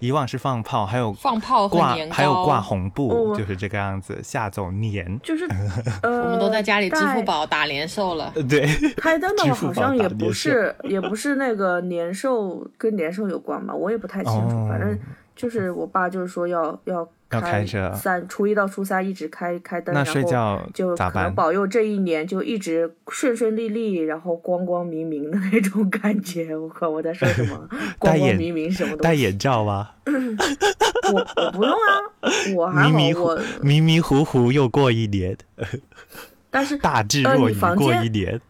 [0.00, 5.18] 以往是放炮，还有放炮和挂年，还有挂红布，哦就是这个样子吓走年。
[5.22, 5.46] 就是
[6.02, 8.32] 呃，我们都在家里支付宝打年兽了。
[8.34, 14.56] 呃，对，开灯的话，好像也不是，也不是那个年兽跟年兽有关吧，我也不太清楚。
[14.56, 14.98] 哦反正
[15.40, 21.34] 就是我爸就是说要要要开着三初一到初三一直开开灯，那睡觉就可能咋办？
[21.34, 26.54] 保佑这一年就一直顺顺利利，然后光光明明的那种感觉。
[26.56, 27.68] 我靠，我在说什么？
[27.98, 29.02] 光光眼明明什么 东西？
[29.02, 29.90] 戴眼罩吗？
[31.12, 31.88] 我我不用啊，
[32.56, 35.36] 我还好，迷迷糊我迷迷糊糊又过一年，
[36.50, 38.40] 但是大智呃若愚过一年。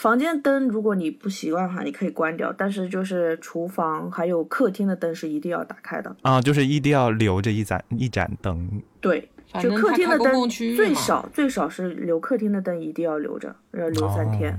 [0.00, 6.16] 房间灯如果你不习惯的话，你可以关掉，但是就是厨房还有客厅的灯是一定要打开的。
[6.22, 8.80] 啊，就是一定要留着一盏一盏灯。
[8.98, 9.28] 对，
[9.60, 14.58] 就客厅的灯最少最少是留客厅的灯一定要留着，要留三天、哦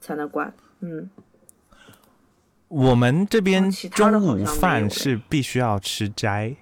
[0.00, 0.50] 才能关。
[0.80, 1.10] 嗯，
[2.68, 6.56] 我们这边中午饭是必须要吃斋，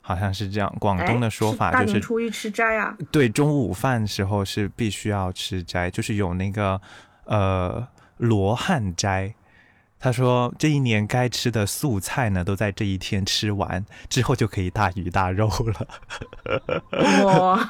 [0.00, 0.74] 好像是这样。
[0.80, 2.98] 广哎东的说法就是年初一吃斋啊。
[3.12, 6.80] 对，中午饭时候是必须要吃斋，就是有那个
[7.24, 9.34] 呃罗汉斋。
[10.04, 15.86] 他说这一年该吃的素菜呢，都在这一天吃完，之后就可以大鱼大肉了。
[17.24, 17.64] 哇，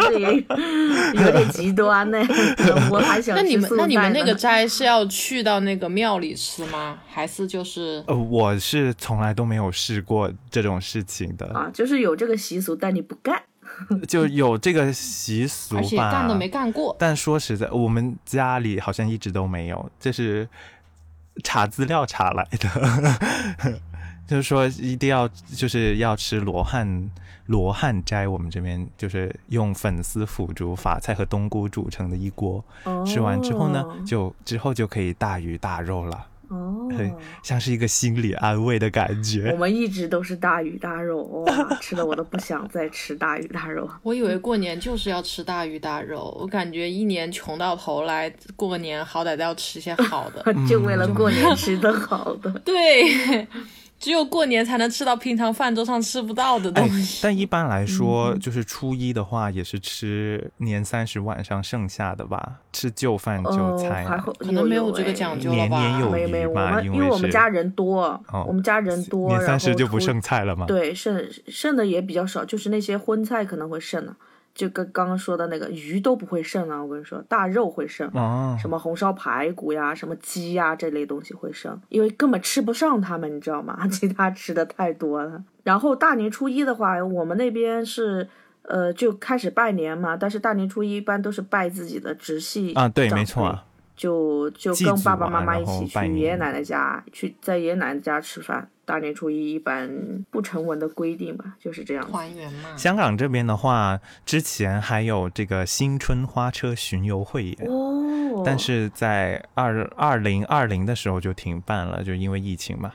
[0.00, 2.18] 这也有点极端呢。
[2.90, 6.98] 我还想那你们那你们那个斋是要去到那个庙里吃吗？
[7.06, 13.42] 还是就是呃，我是从来都没有试过这种事情的，啊，就是有这个习俗，但你不干。
[14.08, 15.80] 就有这个习俗吧。
[15.80, 16.94] 而且干都没干过？
[16.98, 20.48] 但说实在，我们家里好像一直都没有，这是
[21.42, 23.78] 查资料查来的，
[24.26, 27.10] 就是说一定要就是要吃罗汉
[27.46, 36.26] 罗汉斋，我们这边就是用粉丝、腐竹、法菜和冬菇煮成的一锅，哦、吃完之后呢，就之后就可以大鱼大肉了。
[36.48, 36.88] 哦，
[37.42, 39.58] 像是一个心理安慰的感觉我。
[39.58, 43.88] 们一直都是大鱼大肉，哇，吃的我都不想再吃大鱼大肉。
[44.02, 50.44] 我以为过年就是要吃大鱼大肉，我感觉一年穷到头来，过个年好歹都要吃些好的。
[50.68, 52.50] 就为了过年吃的好的。
[52.64, 53.46] 对，
[53.98, 57.20] 只有过年才能吃到平常饭桌上吃不到的东西。
[57.22, 64.04] 但一般来说，就是初一的话，也是吃年三十晚上剩下的吧，吃旧饭旧哦，菜。
[64.04, 66.00] 还会可能没有这个哎讲究了年年吧？
[66.00, 70.66] 有没没，我余嘛们因为因为我们家人多，我们家人多，年三十就不剩菜了吗？
[70.66, 74.14] 对，剩剩的也比较少，就是那些荤菜可能会剩了，
[74.54, 83.86] 就跟刚刚说的那个鱼都不会剩啊，我跟你说，大肉会剩，哦，什么红烧排骨呀、什么鸡呀这类东西会剩，因为根本吃不上它们，你知道吗？
[83.90, 85.42] 其他吃的太多了。
[85.62, 88.28] 然后大年初一的话，我们那边是。
[88.66, 93.62] 呃，就开始拜年嘛，但是大年初一一般都是拜自己的直系啊，对，没错啊，
[93.94, 98.66] 就就跟爸爸啊妈妈一起去爷爷奶奶家，去在爷爷奶奶家吃饭。
[98.84, 99.90] 大年初一一般
[100.30, 102.10] 不成文的规定吧，就是这样子。
[102.10, 102.76] 团圆嘛。
[102.76, 112.92] 香港这边的话，之前还有这个新春花车巡游汇演，哦，但是在二二零二零的时候就停办了，就因为疫情嘛，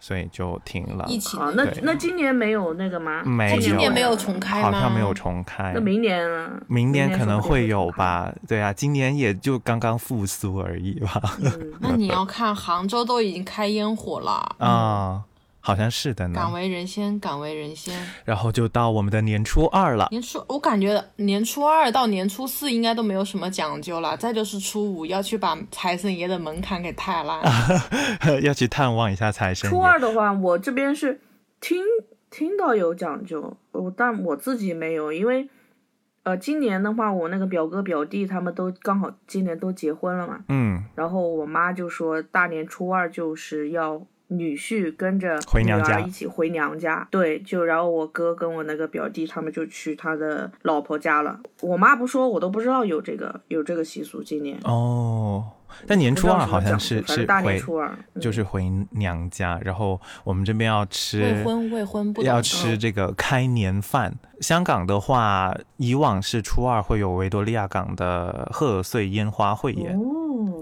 [0.00, 1.04] 所以就停了。
[1.08, 3.22] 疫情啊，那那今年没有那个吗？
[3.24, 4.72] 没有今年有没有重开吗？
[4.72, 5.80] 好像没有重开那。
[5.80, 6.50] 明年呢？
[6.66, 7.82] 明年可能会有。
[7.92, 11.20] 吧，对啊，今年也就刚刚复苏而已吧。
[11.42, 15.22] 嗯， 那你要看杭州都已经开烟火了，啊，
[15.62, 16.52] 好像是的呢敢。
[16.52, 17.94] 为人先，敢为人先。
[18.24, 27.40] 然后就到我们的年初二了，年初，我感觉年初二到年初四应该都没有什么讲究了，再就是初五要去把财神爷的门槛给踏烂。
[28.42, 29.74] 要去探望一下财神爷。
[29.74, 31.20] 初二的话，我这边是
[31.60, 31.80] 听
[32.28, 35.48] 听到有讲究，我但我自己没有，因为
[36.24, 44.00] 呃，今年的话，我那个表哥表弟他们都刚好今年都结婚了嘛，嗯，然后我妈就说大年初二就是要
[44.32, 51.38] 女婿跟着女回娘家儿一起回娘家，对，就然后我哥跟我那个表弟他们就去他的老婆家了。
[51.60, 54.58] 我妈不说，我都不知道有这个有这个习俗，今年。
[54.64, 55.44] 哦，
[55.86, 64.14] 但年初二好像是是大年初二，嗯就是回娘家，然后我们这边要吃未婚未婚不要吃这个开年饭。
[64.40, 70.02] 香港的话，以往是初二会有维多利亚港的贺岁烟花汇演，哦，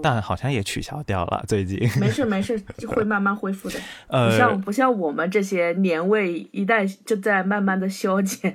[0.01, 1.43] 但好像也取消掉了。
[1.47, 3.79] 最近，没事没事， 会慢慢恢复的。
[4.07, 8.53] 不呃，像不像我们这些年味一旦就在慢慢的消减，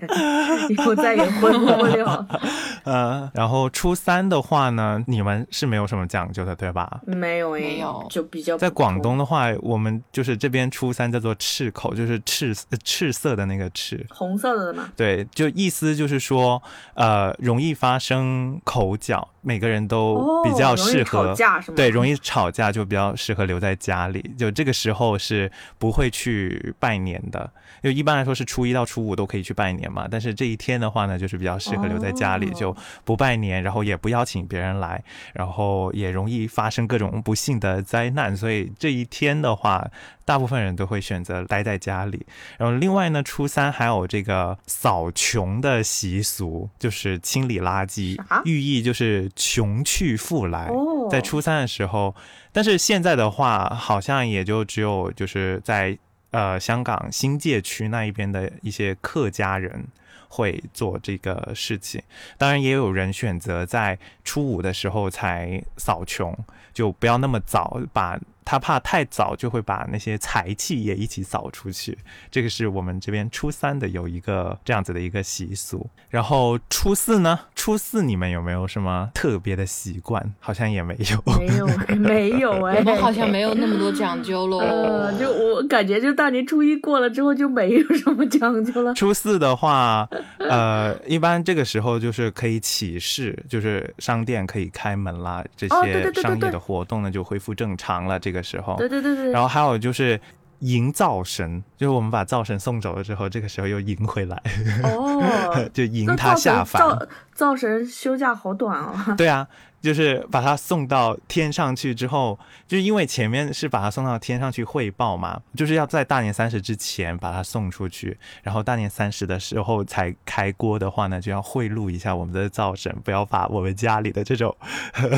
[0.68, 2.26] 以后再也恢复不了。
[2.84, 7.00] 呃，然后初三的话呢，你们是没有什么讲究的，对吧？
[7.06, 16.62] 没有哎，没有就比较在广东的话，我们就是这边初三叫做赤口，就是赤呃赤色的那个赤，红色的嘛，对，就意思就是说，
[16.94, 21.76] 呃，容易发生口角，每个人都哦，比较适合，吵架是吗？
[21.76, 27.50] 对，容易吵架就比较适合留在家里，就这个时候是不会去拜年的，
[27.83, 35.02] 因为一般来说是初一到初五都可以去拜年嘛，但是这一天的话呢，就是比较适合留在家里，哦就不拜年，然后也不邀请别人来，
[35.33, 39.88] 然后也容易发生各种不幸的灾难，所以这一天的话，
[40.24, 42.26] 大部分人都会选择待在家里。
[42.59, 50.66] 然后另外呢，初三还有这个扫穷的习俗，就是清理垃圾，寓意就是穷去富来。
[50.66, 52.14] 哦，在初三的时候，
[52.52, 55.96] 但是现在的话，好像也就只有就是在
[56.30, 59.86] 呃香港新界区那一边的一些客家人
[60.28, 62.02] 会做这个事情。
[62.36, 66.36] 当然，也有人选择在初五的时候才扫穷，
[66.72, 68.18] 就不要那么早把。
[68.46, 71.98] 他怕太早就会把那些财气也一起扫出去，
[72.30, 75.85] 这个是我们这边初三的有一个这样子的一个习俗。
[76.09, 77.40] 然后初四呢？
[77.56, 80.32] 初四你们有没有什么特别的习惯？
[80.38, 81.38] 好像也没有。
[81.38, 81.66] 没有
[81.98, 84.59] 没有哎，我们好像没有那么多讲究喽。
[84.59, 88.94] 呃，就我感觉就大年初一过了之后就没有什么讲究了。
[88.94, 98.20] 初四的话，呃，一般这个时候就是可以起市，就是商店可以开门啦，这些商业的活动呢就恢复正常了。
[98.20, 100.20] 这个时候，对对对对，然后还有就是
[100.61, 104.42] 迎灶神，就是我们把灶神送走了之后，这个时候又迎回来，
[104.85, 106.81] 哦， 就迎他下凡。
[106.81, 109.14] 灶灶神休假好短哦。
[109.16, 109.47] 对啊，
[109.87, 124.57] 就是把他送到天上去之后，就是因为前面是把他送到天上去汇报嘛，就是要在大年三十之前把他送出去，然后大年三十的时候才开锅的话呢，就要贿赂一下我们的灶神，不要把我们家里的这种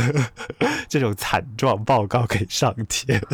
[0.87, 3.19] 这种惨状报告给上天。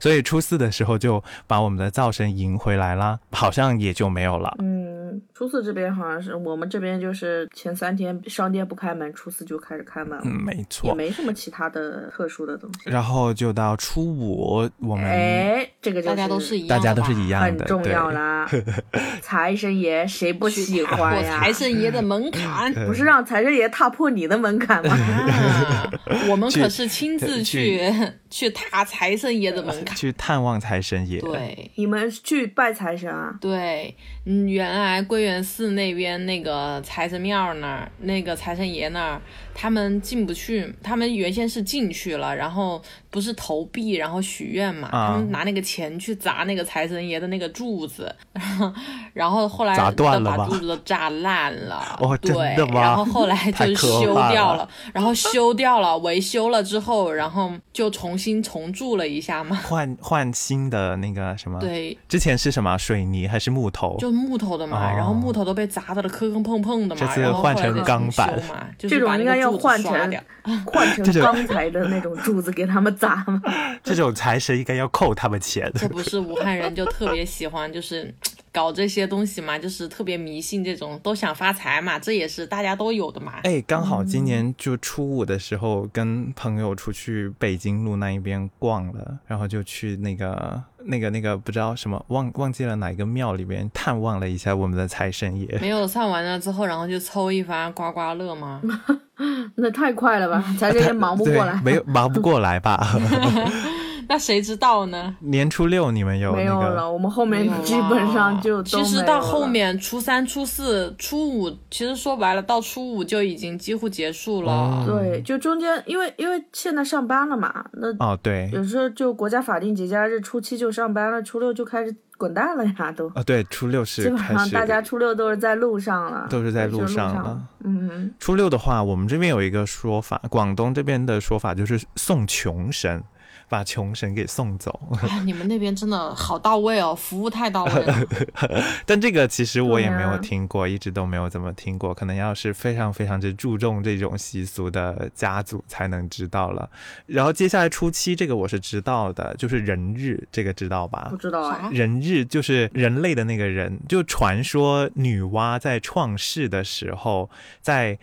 [0.00, 4.54] 所以初四的时候就把我们的灶神迎回来啦，好像也就没有了。
[4.60, 10.94] 嗯，嗯，初四这边好像是我们这边就是前三天商店不开门，初四就开始开门了，嗯，没也错。
[10.94, 12.90] 没什么其他的特殊的东西。
[12.90, 17.82] 然后就到初五，我们哎，这个就大家都是一样，大家都是一样的，很重。
[17.88, 18.46] 要啦。
[19.22, 21.38] 财神爷谁不喜欢呀？
[21.38, 22.72] 财神爷的门槛。
[22.86, 24.94] 不是让财神爷踏破你的门槛吗？
[24.94, 25.90] 啊，
[26.28, 27.80] 我们可是亲自去
[28.28, 29.96] 去去踏财神爷的门槛。
[29.96, 31.20] 去探望财神爷。
[31.20, 33.36] 对你们去拜财神啊？
[33.40, 33.94] 对，
[34.30, 39.22] 嗯，原来归元寺那边那个财神庙那儿，那个财神爷那儿，
[39.60, 42.80] 他们进不去，他们原先是进去了，然后
[43.10, 45.08] 不是投币，然后许愿嘛，啊。
[45.08, 48.72] 他们拿那个钱去砸那个财神爷的那个柱子，然 后
[49.12, 52.80] 然后后来砸断了把吧柱子都炸烂了，哦真对，的吗？
[52.80, 62.78] 然后后来就可修掉了，然后修掉了，维修了之后，然后就重新重铸了一下嘛， 换换新的那个什么？，对，之前是什么？
[62.78, 63.96] 水泥还是木头？
[63.98, 64.96] 就木头的嘛，哦。
[64.96, 68.28] 然后木头都被砸的磕磕碰碰的嘛，这次然后换成钢板。
[68.48, 70.22] 嘛，就是这种把那应该要个柱子换成。
[70.64, 73.42] 换成这就钢材的那种柱子给他们砸吗？
[73.84, 75.70] 这种财神应该要扣他们钱。
[75.74, 78.14] 这不是武汉人就特别喜欢，就是
[78.58, 83.34] 搞这些东西嘛，就是特别迷信这种，都想发财嘛，这也是大家都有的嘛。
[83.44, 95.56] 哎，刚好今年就初五的时候，跟朋友出去北京路那一边逛了，然后就去那个那个那个不知道什么忘忘记了哪一个庙里边探望了一下我们的财神爷。
[95.60, 98.60] 没有算完了之后，然后就抽一发刮刮乐吗？
[99.54, 101.62] 那太快了吧，财神爷忙不过来，。
[101.62, 102.84] 没有忙不过来吧？
[104.08, 105.14] 那谁知道呢？
[105.20, 114.50] 年初六你们有那个没有了，我们后面基本上就都其实到后面初三、初四、初五，其实说白了，到初五就已经几乎结束了。
[114.50, 127.42] 哦对，就中间因为因为现在上班了嘛，那哦，对，有时候就国家法定节假日初七就上班了，初六就开始滚蛋了呀，都啊对，初六是基本是开始上大家初六都是在路上了，都是在路路上了了。
[127.64, 133.02] 嗯，初六的话，我们这边有一个说法，广东这边的说法就是送穷神，
[133.48, 134.80] 把穷神给送走。
[135.02, 137.94] 哎，你们那边真的好到位哦，服务太到位了。
[138.86, 141.92] 但这个其实我也没有听过，一直都没有怎么听过。
[141.92, 146.68] 可能要是非常非常之注重这种习俗的家族才能知道了。
[147.06, 151.16] 然后接下来初七这个我是知道的，就是人日，这个知道吧不？
[151.16, 157.28] 知道啊，人日就是人类的那个人，就传说女娲在创世的时候，
[157.60, 157.98] 在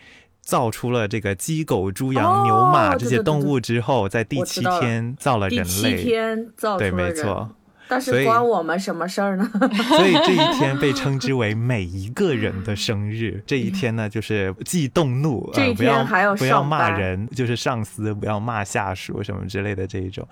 [0.46, 6.02] 造出了这个鸡、狗、猪、羊、哦牛、马这些动物之后，在第七天造了人第七类。
[6.04, 7.50] 天造出对，没错。
[7.88, 9.48] 但是关我们什么事儿呢？
[9.96, 13.42] 所以这一天被称之为每一个人的生日。
[13.46, 20.26] 这一天呢，就是忌动怒，这一呃、不要天还要不要骂人，就是上司不要骂下属什么之类的这一种，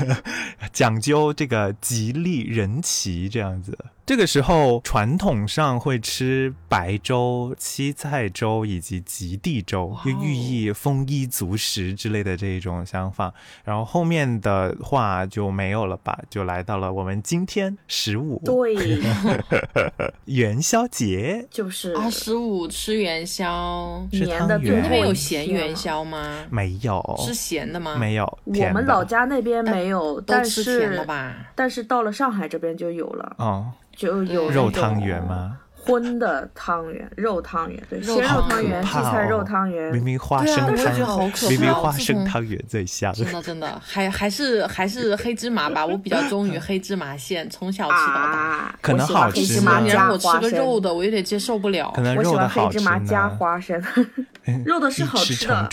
[0.72, 3.76] 讲究这个吉利人齐这样子。
[4.08, 13.30] 这个时候传统上会吃白粥、七菜粥以及极地粥，就寓意丰衣足食之类的这一种想法。
[13.64, 18.98] 然后后面的话就没有了吧，就来到了我们今天十五对，
[20.24, 21.46] 元宵节。
[21.50, 26.46] 就是二十五吃元宵，吃年的汤圆那边有咸元宵吗？
[26.48, 27.98] 没有，是咸的吗？
[27.98, 31.52] 没有，我们老家那边没有，但是吧？
[31.54, 35.58] 但是到了上海这边就有了，哦，就有肉汤圆吗？
[35.88, 43.10] 荤的汤圆，肉汤圆，对，鲜肉汤圆、荠菜肉汤圆，明明花对啊生汤，我也觉得好可明明花生汤圆最香。
[43.14, 48.38] 真的真的，还还是还是黑芝麻吧，我比较忠于黑芝麻馅，从小吃到大。
[48.38, 52.02] 啊，可能我喜欢好吃黑芝麻你让我吃加花生，个肉的，我有点接受不了可。
[52.02, 53.82] 能我喜肉的欢黑芝 好吃麻加，花生，
[54.66, 55.68] 肉的是好吃吃的。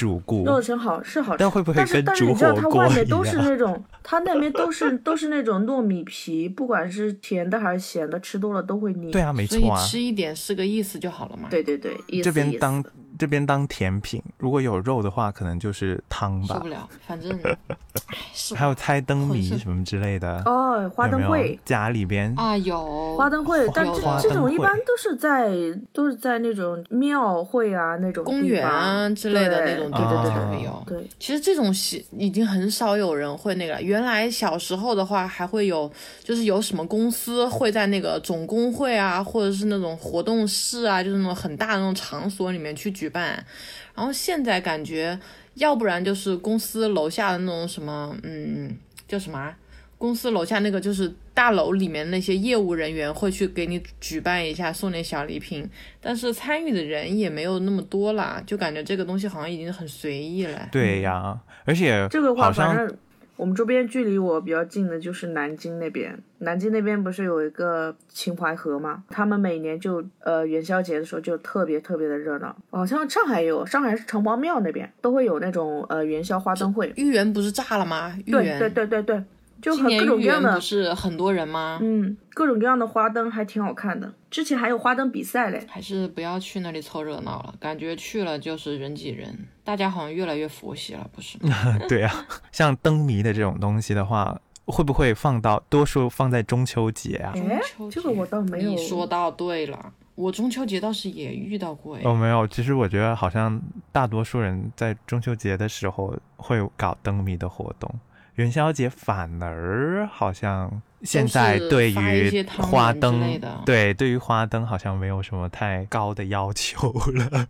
[0.46, 9.12] 肉的是好是好吃，但会不会但是跟但是你知道它煮火锅一外面都是那种，它那边都是都是那种糯米皮，不管是甜的还是咸的，吃多了都会腻。
[9.12, 9.84] 对啊，没所以错啊。
[9.86, 11.50] 吃一点是个意思就好了嘛。
[11.50, 12.84] 对对对，意思这边当
[13.18, 17.40] 这边当甜品，如果有肉的话，可能就是汤吧受不，了，反正，
[18.34, 20.42] 是还有猜灯谜什么之类的。
[20.46, 21.60] 哦，花灯会。
[21.66, 25.50] 家里边啊有花灯会，但这这种一般都是在
[25.94, 30.84] 都是在那种庙会啊那种公园啊之类的那种地对对对方才对会有。
[30.86, 33.82] 对，其实这种习已经很少有人会那个了。
[33.82, 35.92] 原来小时候的话，还会有，
[36.24, 43.46] 就是有什么公司会在那个总工会啊，或者是那种活动室啊，就是那种很大的那种场所里面去举办。
[43.94, 45.20] 然后现在感觉，
[45.56, 48.76] 要不然就是公司楼下的那种什么，嗯，
[49.08, 49.58] 叫什么啊、
[49.98, 55.70] 公司楼下那个就是大楼里面那些业务人员会去给你举办一下，送点小礼品，
[56.02, 60.68] 但是参与的人也没有那么多啦，就感觉这个东西好像已经很随意了。
[60.72, 62.98] 对呀，而且这个话好像反正
[63.36, 69.04] 我们周边距离我比较近的就是南京那边，南京那边不是有一个秦淮河吗？
[69.10, 76.92] 他们每年就呃元宵节的时候就特别特别的热闹，好像上海也有，上海是城隍庙那边都会有那种呃元宵花灯会。
[76.96, 78.18] 豫园不是炸了吗？
[78.26, 79.24] 豫园对对对对对，
[79.66, 81.80] 就今很各种年豫园各样的不是很多人吗？
[81.82, 84.14] 嗯，各种各样的花灯还挺好看的。
[84.30, 91.80] 之前还有花灯比赛嘞，还是不要去那里凑热闹了，感觉去了就是人挤人，大家好像越来越佛系了，不是吗？
[91.90, 92.14] 对啊，
[92.52, 97.34] 像灯谜的这种东西的话，会不会放到多数放在中秋节啊？
[97.36, 98.70] 哎中秋，这个我倒没有。
[98.70, 102.02] 你说到对了，我中秋节倒是也遇到过哎。
[102.04, 103.60] 哦，没有，其实我觉得好像
[103.92, 107.90] 大多数人在中秋节的时候会搞灯谜的活动，
[108.36, 117.48] 元宵节反而好像现在对于花灯，对对于花灯好像没有什么太高的要求了。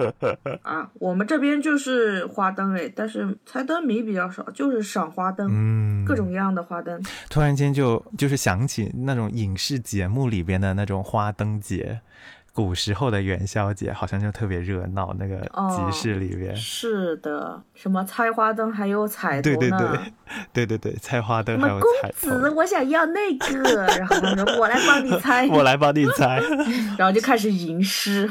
[0.62, 7.02] 啊，我们这边就是花灯哎，但是猜灯谜比较少，就是赏花灯，嗯，各种各样的花灯。
[7.28, 12.00] 突然间就就是想起那种影视节目里边的那种花灯节，
[12.54, 16.54] 古时候的元宵节好像就特别热闹，那个哦集市里边。
[16.54, 19.78] 是的，什么猜花灯还有彩头对对呢。
[19.78, 20.12] 对，
[20.52, 26.40] 对 对对，猜花灯还有什么公子，我想要那个， 然后他说我来帮你猜， 我来帮你猜。
[26.98, 28.30] 然后就开始吟诗。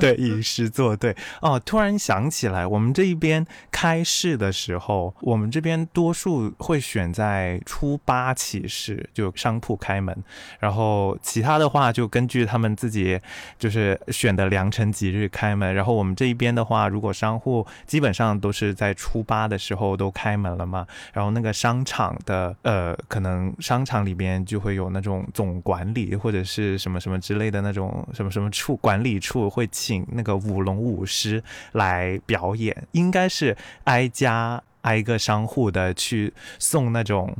[0.00, 1.14] 对，吟诗作对。
[1.40, 10.16] 哦，突然想起来，我们这一边开市的时候，我们这边多数会选在初八起市，就商铺开门，
[10.58, 13.20] 然后其他的话就根据他们自己
[13.58, 15.74] 就是选的良辰吉日开门。
[15.74, 31.42] 然后我们这一边的话，如果商户基本上都是在初八的时候都开门了嘛，然后那个商场的呃，可能商场里边就会有那种总管理或者是什么什么之类的那种什么什么处管理处会请那个舞龙舞狮
[31.72, 37.36] 来表演，应该是挨家挨个商户的去送那种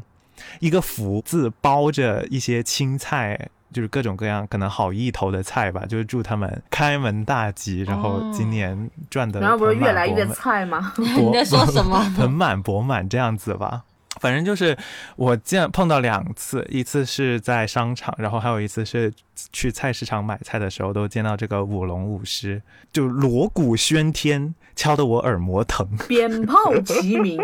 [0.60, 3.48] 一个福字包着一些青菜。
[3.72, 10.92] 就是各种各样可能好意头的菜吧，就是祝他们开门大吉，然后今年赚的然后不是越来越菜吗？
[10.98, 11.98] 你在说什么？
[12.16, 13.82] 盆满钵满这样子吧。
[14.20, 14.76] 反正就是
[15.16, 19.12] 我见碰到两次，一次是在商场，然后还有一次是
[19.52, 25.88] 去菜市场买菜的时候，都见到这个舞龙舞狮，就锣鼓喧天，敲得我耳膜疼。
[26.06, 27.36] 鞭炮齐鸣，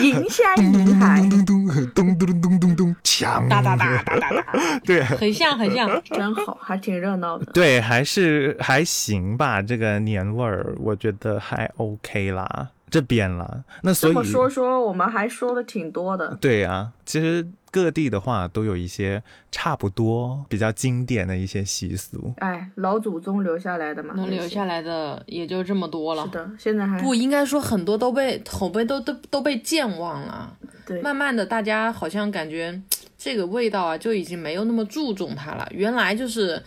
[0.00, 3.48] 银山银海，咚咚咚咚咚咚咚咚，锵！
[3.48, 6.02] 哒哒哒哒哒哒，对很像很像。
[6.04, 7.44] 真好，还挺热闹的。
[7.52, 13.64] 对，还是还行吧，这个年味儿我觉得还 OK 啦，这边了。
[13.82, 16.36] 那所以说说，我们还说的挺多的。
[16.40, 22.32] 对啊，其实各地的话都有一些差不多比较经典的一些习俗。
[22.38, 26.30] 哎，老祖宗留下来的嘛，能留下来的也就这么多了是。
[26.30, 30.56] 的，现在还不应该说很多都被口碑都都都被健忘了，
[30.86, 32.80] 对，慢慢的大家好像感觉
[33.18, 35.66] 这个味道啊就已经没有那么注重它了。
[35.70, 36.62] 原来就是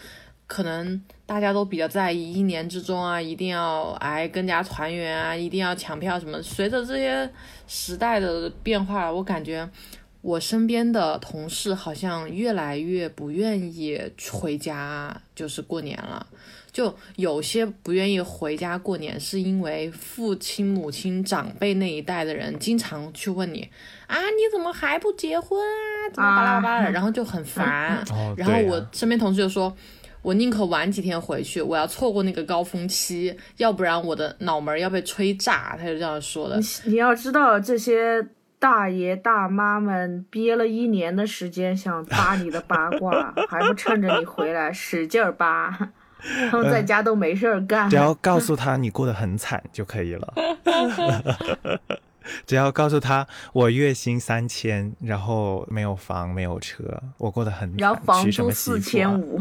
[0.49, 6.41] 可能大家都比较在意一年之中啊，一定要哎更加团圆啊，一定要抢票什么。
[6.41, 7.29] 随着这些
[7.67, 9.69] 时代的变化，我感觉
[10.21, 16.25] 我身边的同事好像越来越不愿意回家，就是过年了。
[16.71, 23.69] 就有些不愿意回家过年，是因为父亲、母亲、长辈那一代的人经常去问你
[24.07, 26.09] 啊，你怎么还不结婚啊？
[26.13, 27.97] 怎么巴拉巴拉的，然后就很烦。
[28.11, 29.75] 哦，然后我身边同事就说，
[30.21, 35.75] 我宁可晚几天回去，我要错过那个高峰期，要不然我的脑门儿要被吹炸。
[35.77, 36.57] 他就这样说的。
[36.57, 38.27] 你你要知道，这些
[38.59, 45.91] 大爷大妈们憋了一年的时间想扒你的八卦，还不趁着你回来使劲儿扒，
[46.51, 47.95] 他们在家都没事儿干只。
[47.95, 50.33] 要告诉他你过得很惨就可以了。
[52.45, 56.83] 只要告诉他我月薪三千，然后没有房没有车，
[57.17, 59.39] 我过得很惨，然后房娶什么租四千五，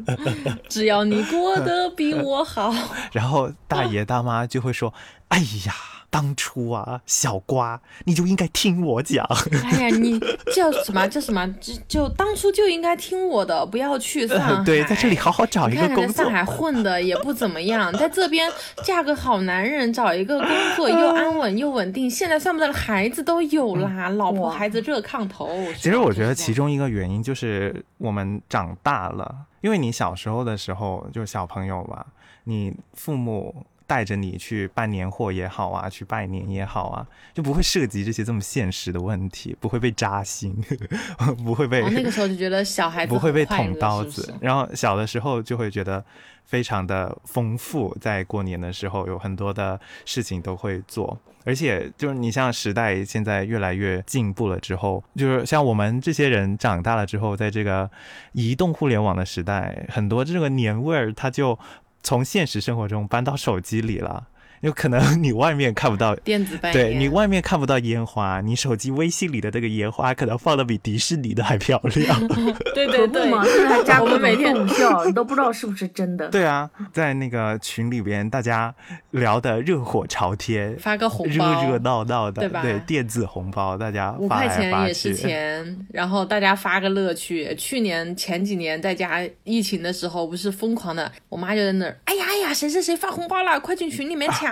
[0.68, 2.72] 只要你过得比我好，
[3.12, 4.92] 然后大爷大妈就会说
[5.28, 5.74] ：“哎呀，
[6.10, 9.26] 当初啊，小瓜，你就应该听我讲。
[9.64, 10.20] 哎呀，你
[10.54, 11.46] 叫什么叫什么？
[11.60, 14.64] 就就当初就应该听我的，不要去上海。
[14.64, 16.30] 对，在这里好好找一个工作看看在上。
[16.30, 18.48] 海混的也不怎么样，在这边
[18.84, 25.48] 嫁个好男人，找一个工作又安稳又稳定，现在算不得了，孩子都有啦，老婆孩子热炕头。
[25.76, 32.04] 其实我觉得其中中一个原因就是我们长大了，因为你小时候的时候就是小朋友吧，
[32.44, 40.54] 你父母带着你去办年货也好啊，去拜年也好啊，就不会涉及这些这么现实的问题，不会被扎心，
[41.44, 44.34] 不会被、哦，那个时候就觉得小孩子不会被捅刀是是子。
[44.40, 46.04] 然后小的时候就会觉得
[46.44, 51.18] 非常的丰富，在过年的时候有很多的事情都会做。
[51.44, 57.90] 而且就是你像时代现在越来越进步了之后，就是像我们这些人长大了之后，在这个
[58.34, 61.58] 移动互联网的时代，很多这个年味儿它就
[62.02, 64.29] 从现实生活中搬到手机里了。
[64.60, 72.28] 有可能你外面看不到 电子拜年，对你外面看不到烟花，你手机微信里的这个烟花可能放的比迪士尼的还漂亮。
[72.74, 76.28] 对对对，嘛，现在还加我各种们每天动效， 你都不知道是不是真的。
[76.28, 78.74] 对啊，在那个群里边，大家
[79.12, 85.14] 聊得热火朝天，发个红包，热热闹闹的，对吧电子红包，大家五块钱也是。
[85.14, 87.54] 钱，然后大家发个乐趣。
[87.56, 94.49] 去年前几年在家疫情的时候，不是疯狂的，我妈就在那儿，哎呀哎呀，谁谁谁发红包了，快进群里面抢，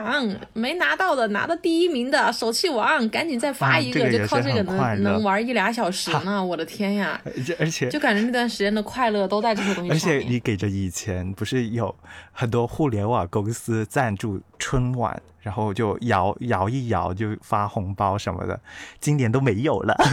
[0.53, 7.20] 没拿到的拿到第一名的手气王，赶紧再发一个，啊这个就靠这个能能玩一俩小时呢， 我的天呀！
[7.46, 10.20] 这而且就感觉那段时间的快乐都在这些东西而上而。
[10.20, 11.94] 且你给着以前不是有
[12.32, 18.59] 很多互联网公司赞助春晚，然后就摇摇一摇就发红包什么的，
[19.01, 19.95] 今年都没有了。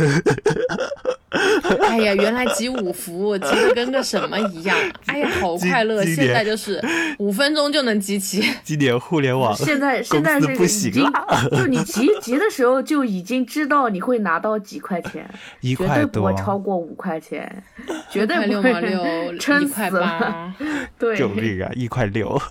[1.82, 4.78] 哎呀，原来集五福集的跟个什么一样，
[5.08, 6.02] 哎呀，好快乐！
[6.06, 6.82] 现在就是
[7.20, 8.42] 五分钟就能集齐。
[8.64, 15.30] 今年互联网现在现在是不已经行了，就你集集的时候就已经知道你会拿到几块钱，
[15.60, 17.64] 一块绝对不超过五块钱，
[18.10, 20.06] 绝对不会六毛六，撑一块死了。
[20.08, 20.56] 八，
[20.98, 21.70] 对，救命啊！
[21.76, 22.42] 一块六，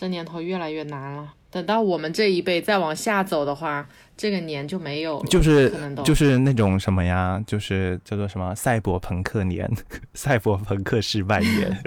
[0.00, 1.34] 这年头越来越难了。
[1.50, 3.86] 等到我们这一辈再往下走的话，
[4.16, 9.70] 这个年就没有了，就是可能都就是那种什么呀，就是叫做什么赛博朋克年，
[10.14, 11.82] 赛博朋克式拜年，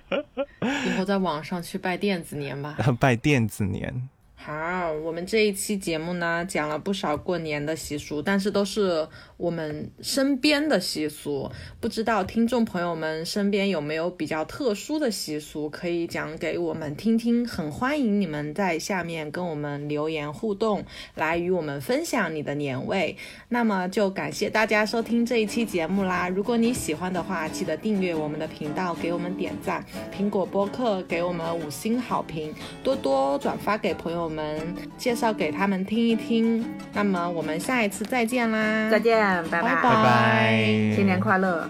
[0.88, 2.74] 以后在网上去拜电子年吧。
[2.98, 4.08] 拜电子年。
[4.34, 9.06] 好，我们这一期节目呢，讲了不少过年的习俗，但是都是
[9.42, 11.50] 我们身边的习俗。
[11.80, 17.44] 不知道听众朋友们身边有没有比较特殊的习俗，可以讲给我们听听。
[17.44, 20.84] 很欢迎你们在下面跟我们留言互动，
[21.16, 23.16] 来与我们分享你的年味。
[23.48, 26.28] 那么就感谢大家收听这一期节目啦！
[26.28, 29.84] 如果你喜欢的话，记得订阅我们的频道，给我们点赞，
[30.16, 36.64] 苹果播客给我们五星好评，多多转发给朋友们，介绍给他们听一听。
[36.92, 38.88] 那么我们下一次再见啦！
[38.88, 41.66] 再见，拜拜，拜拜，新年快乐。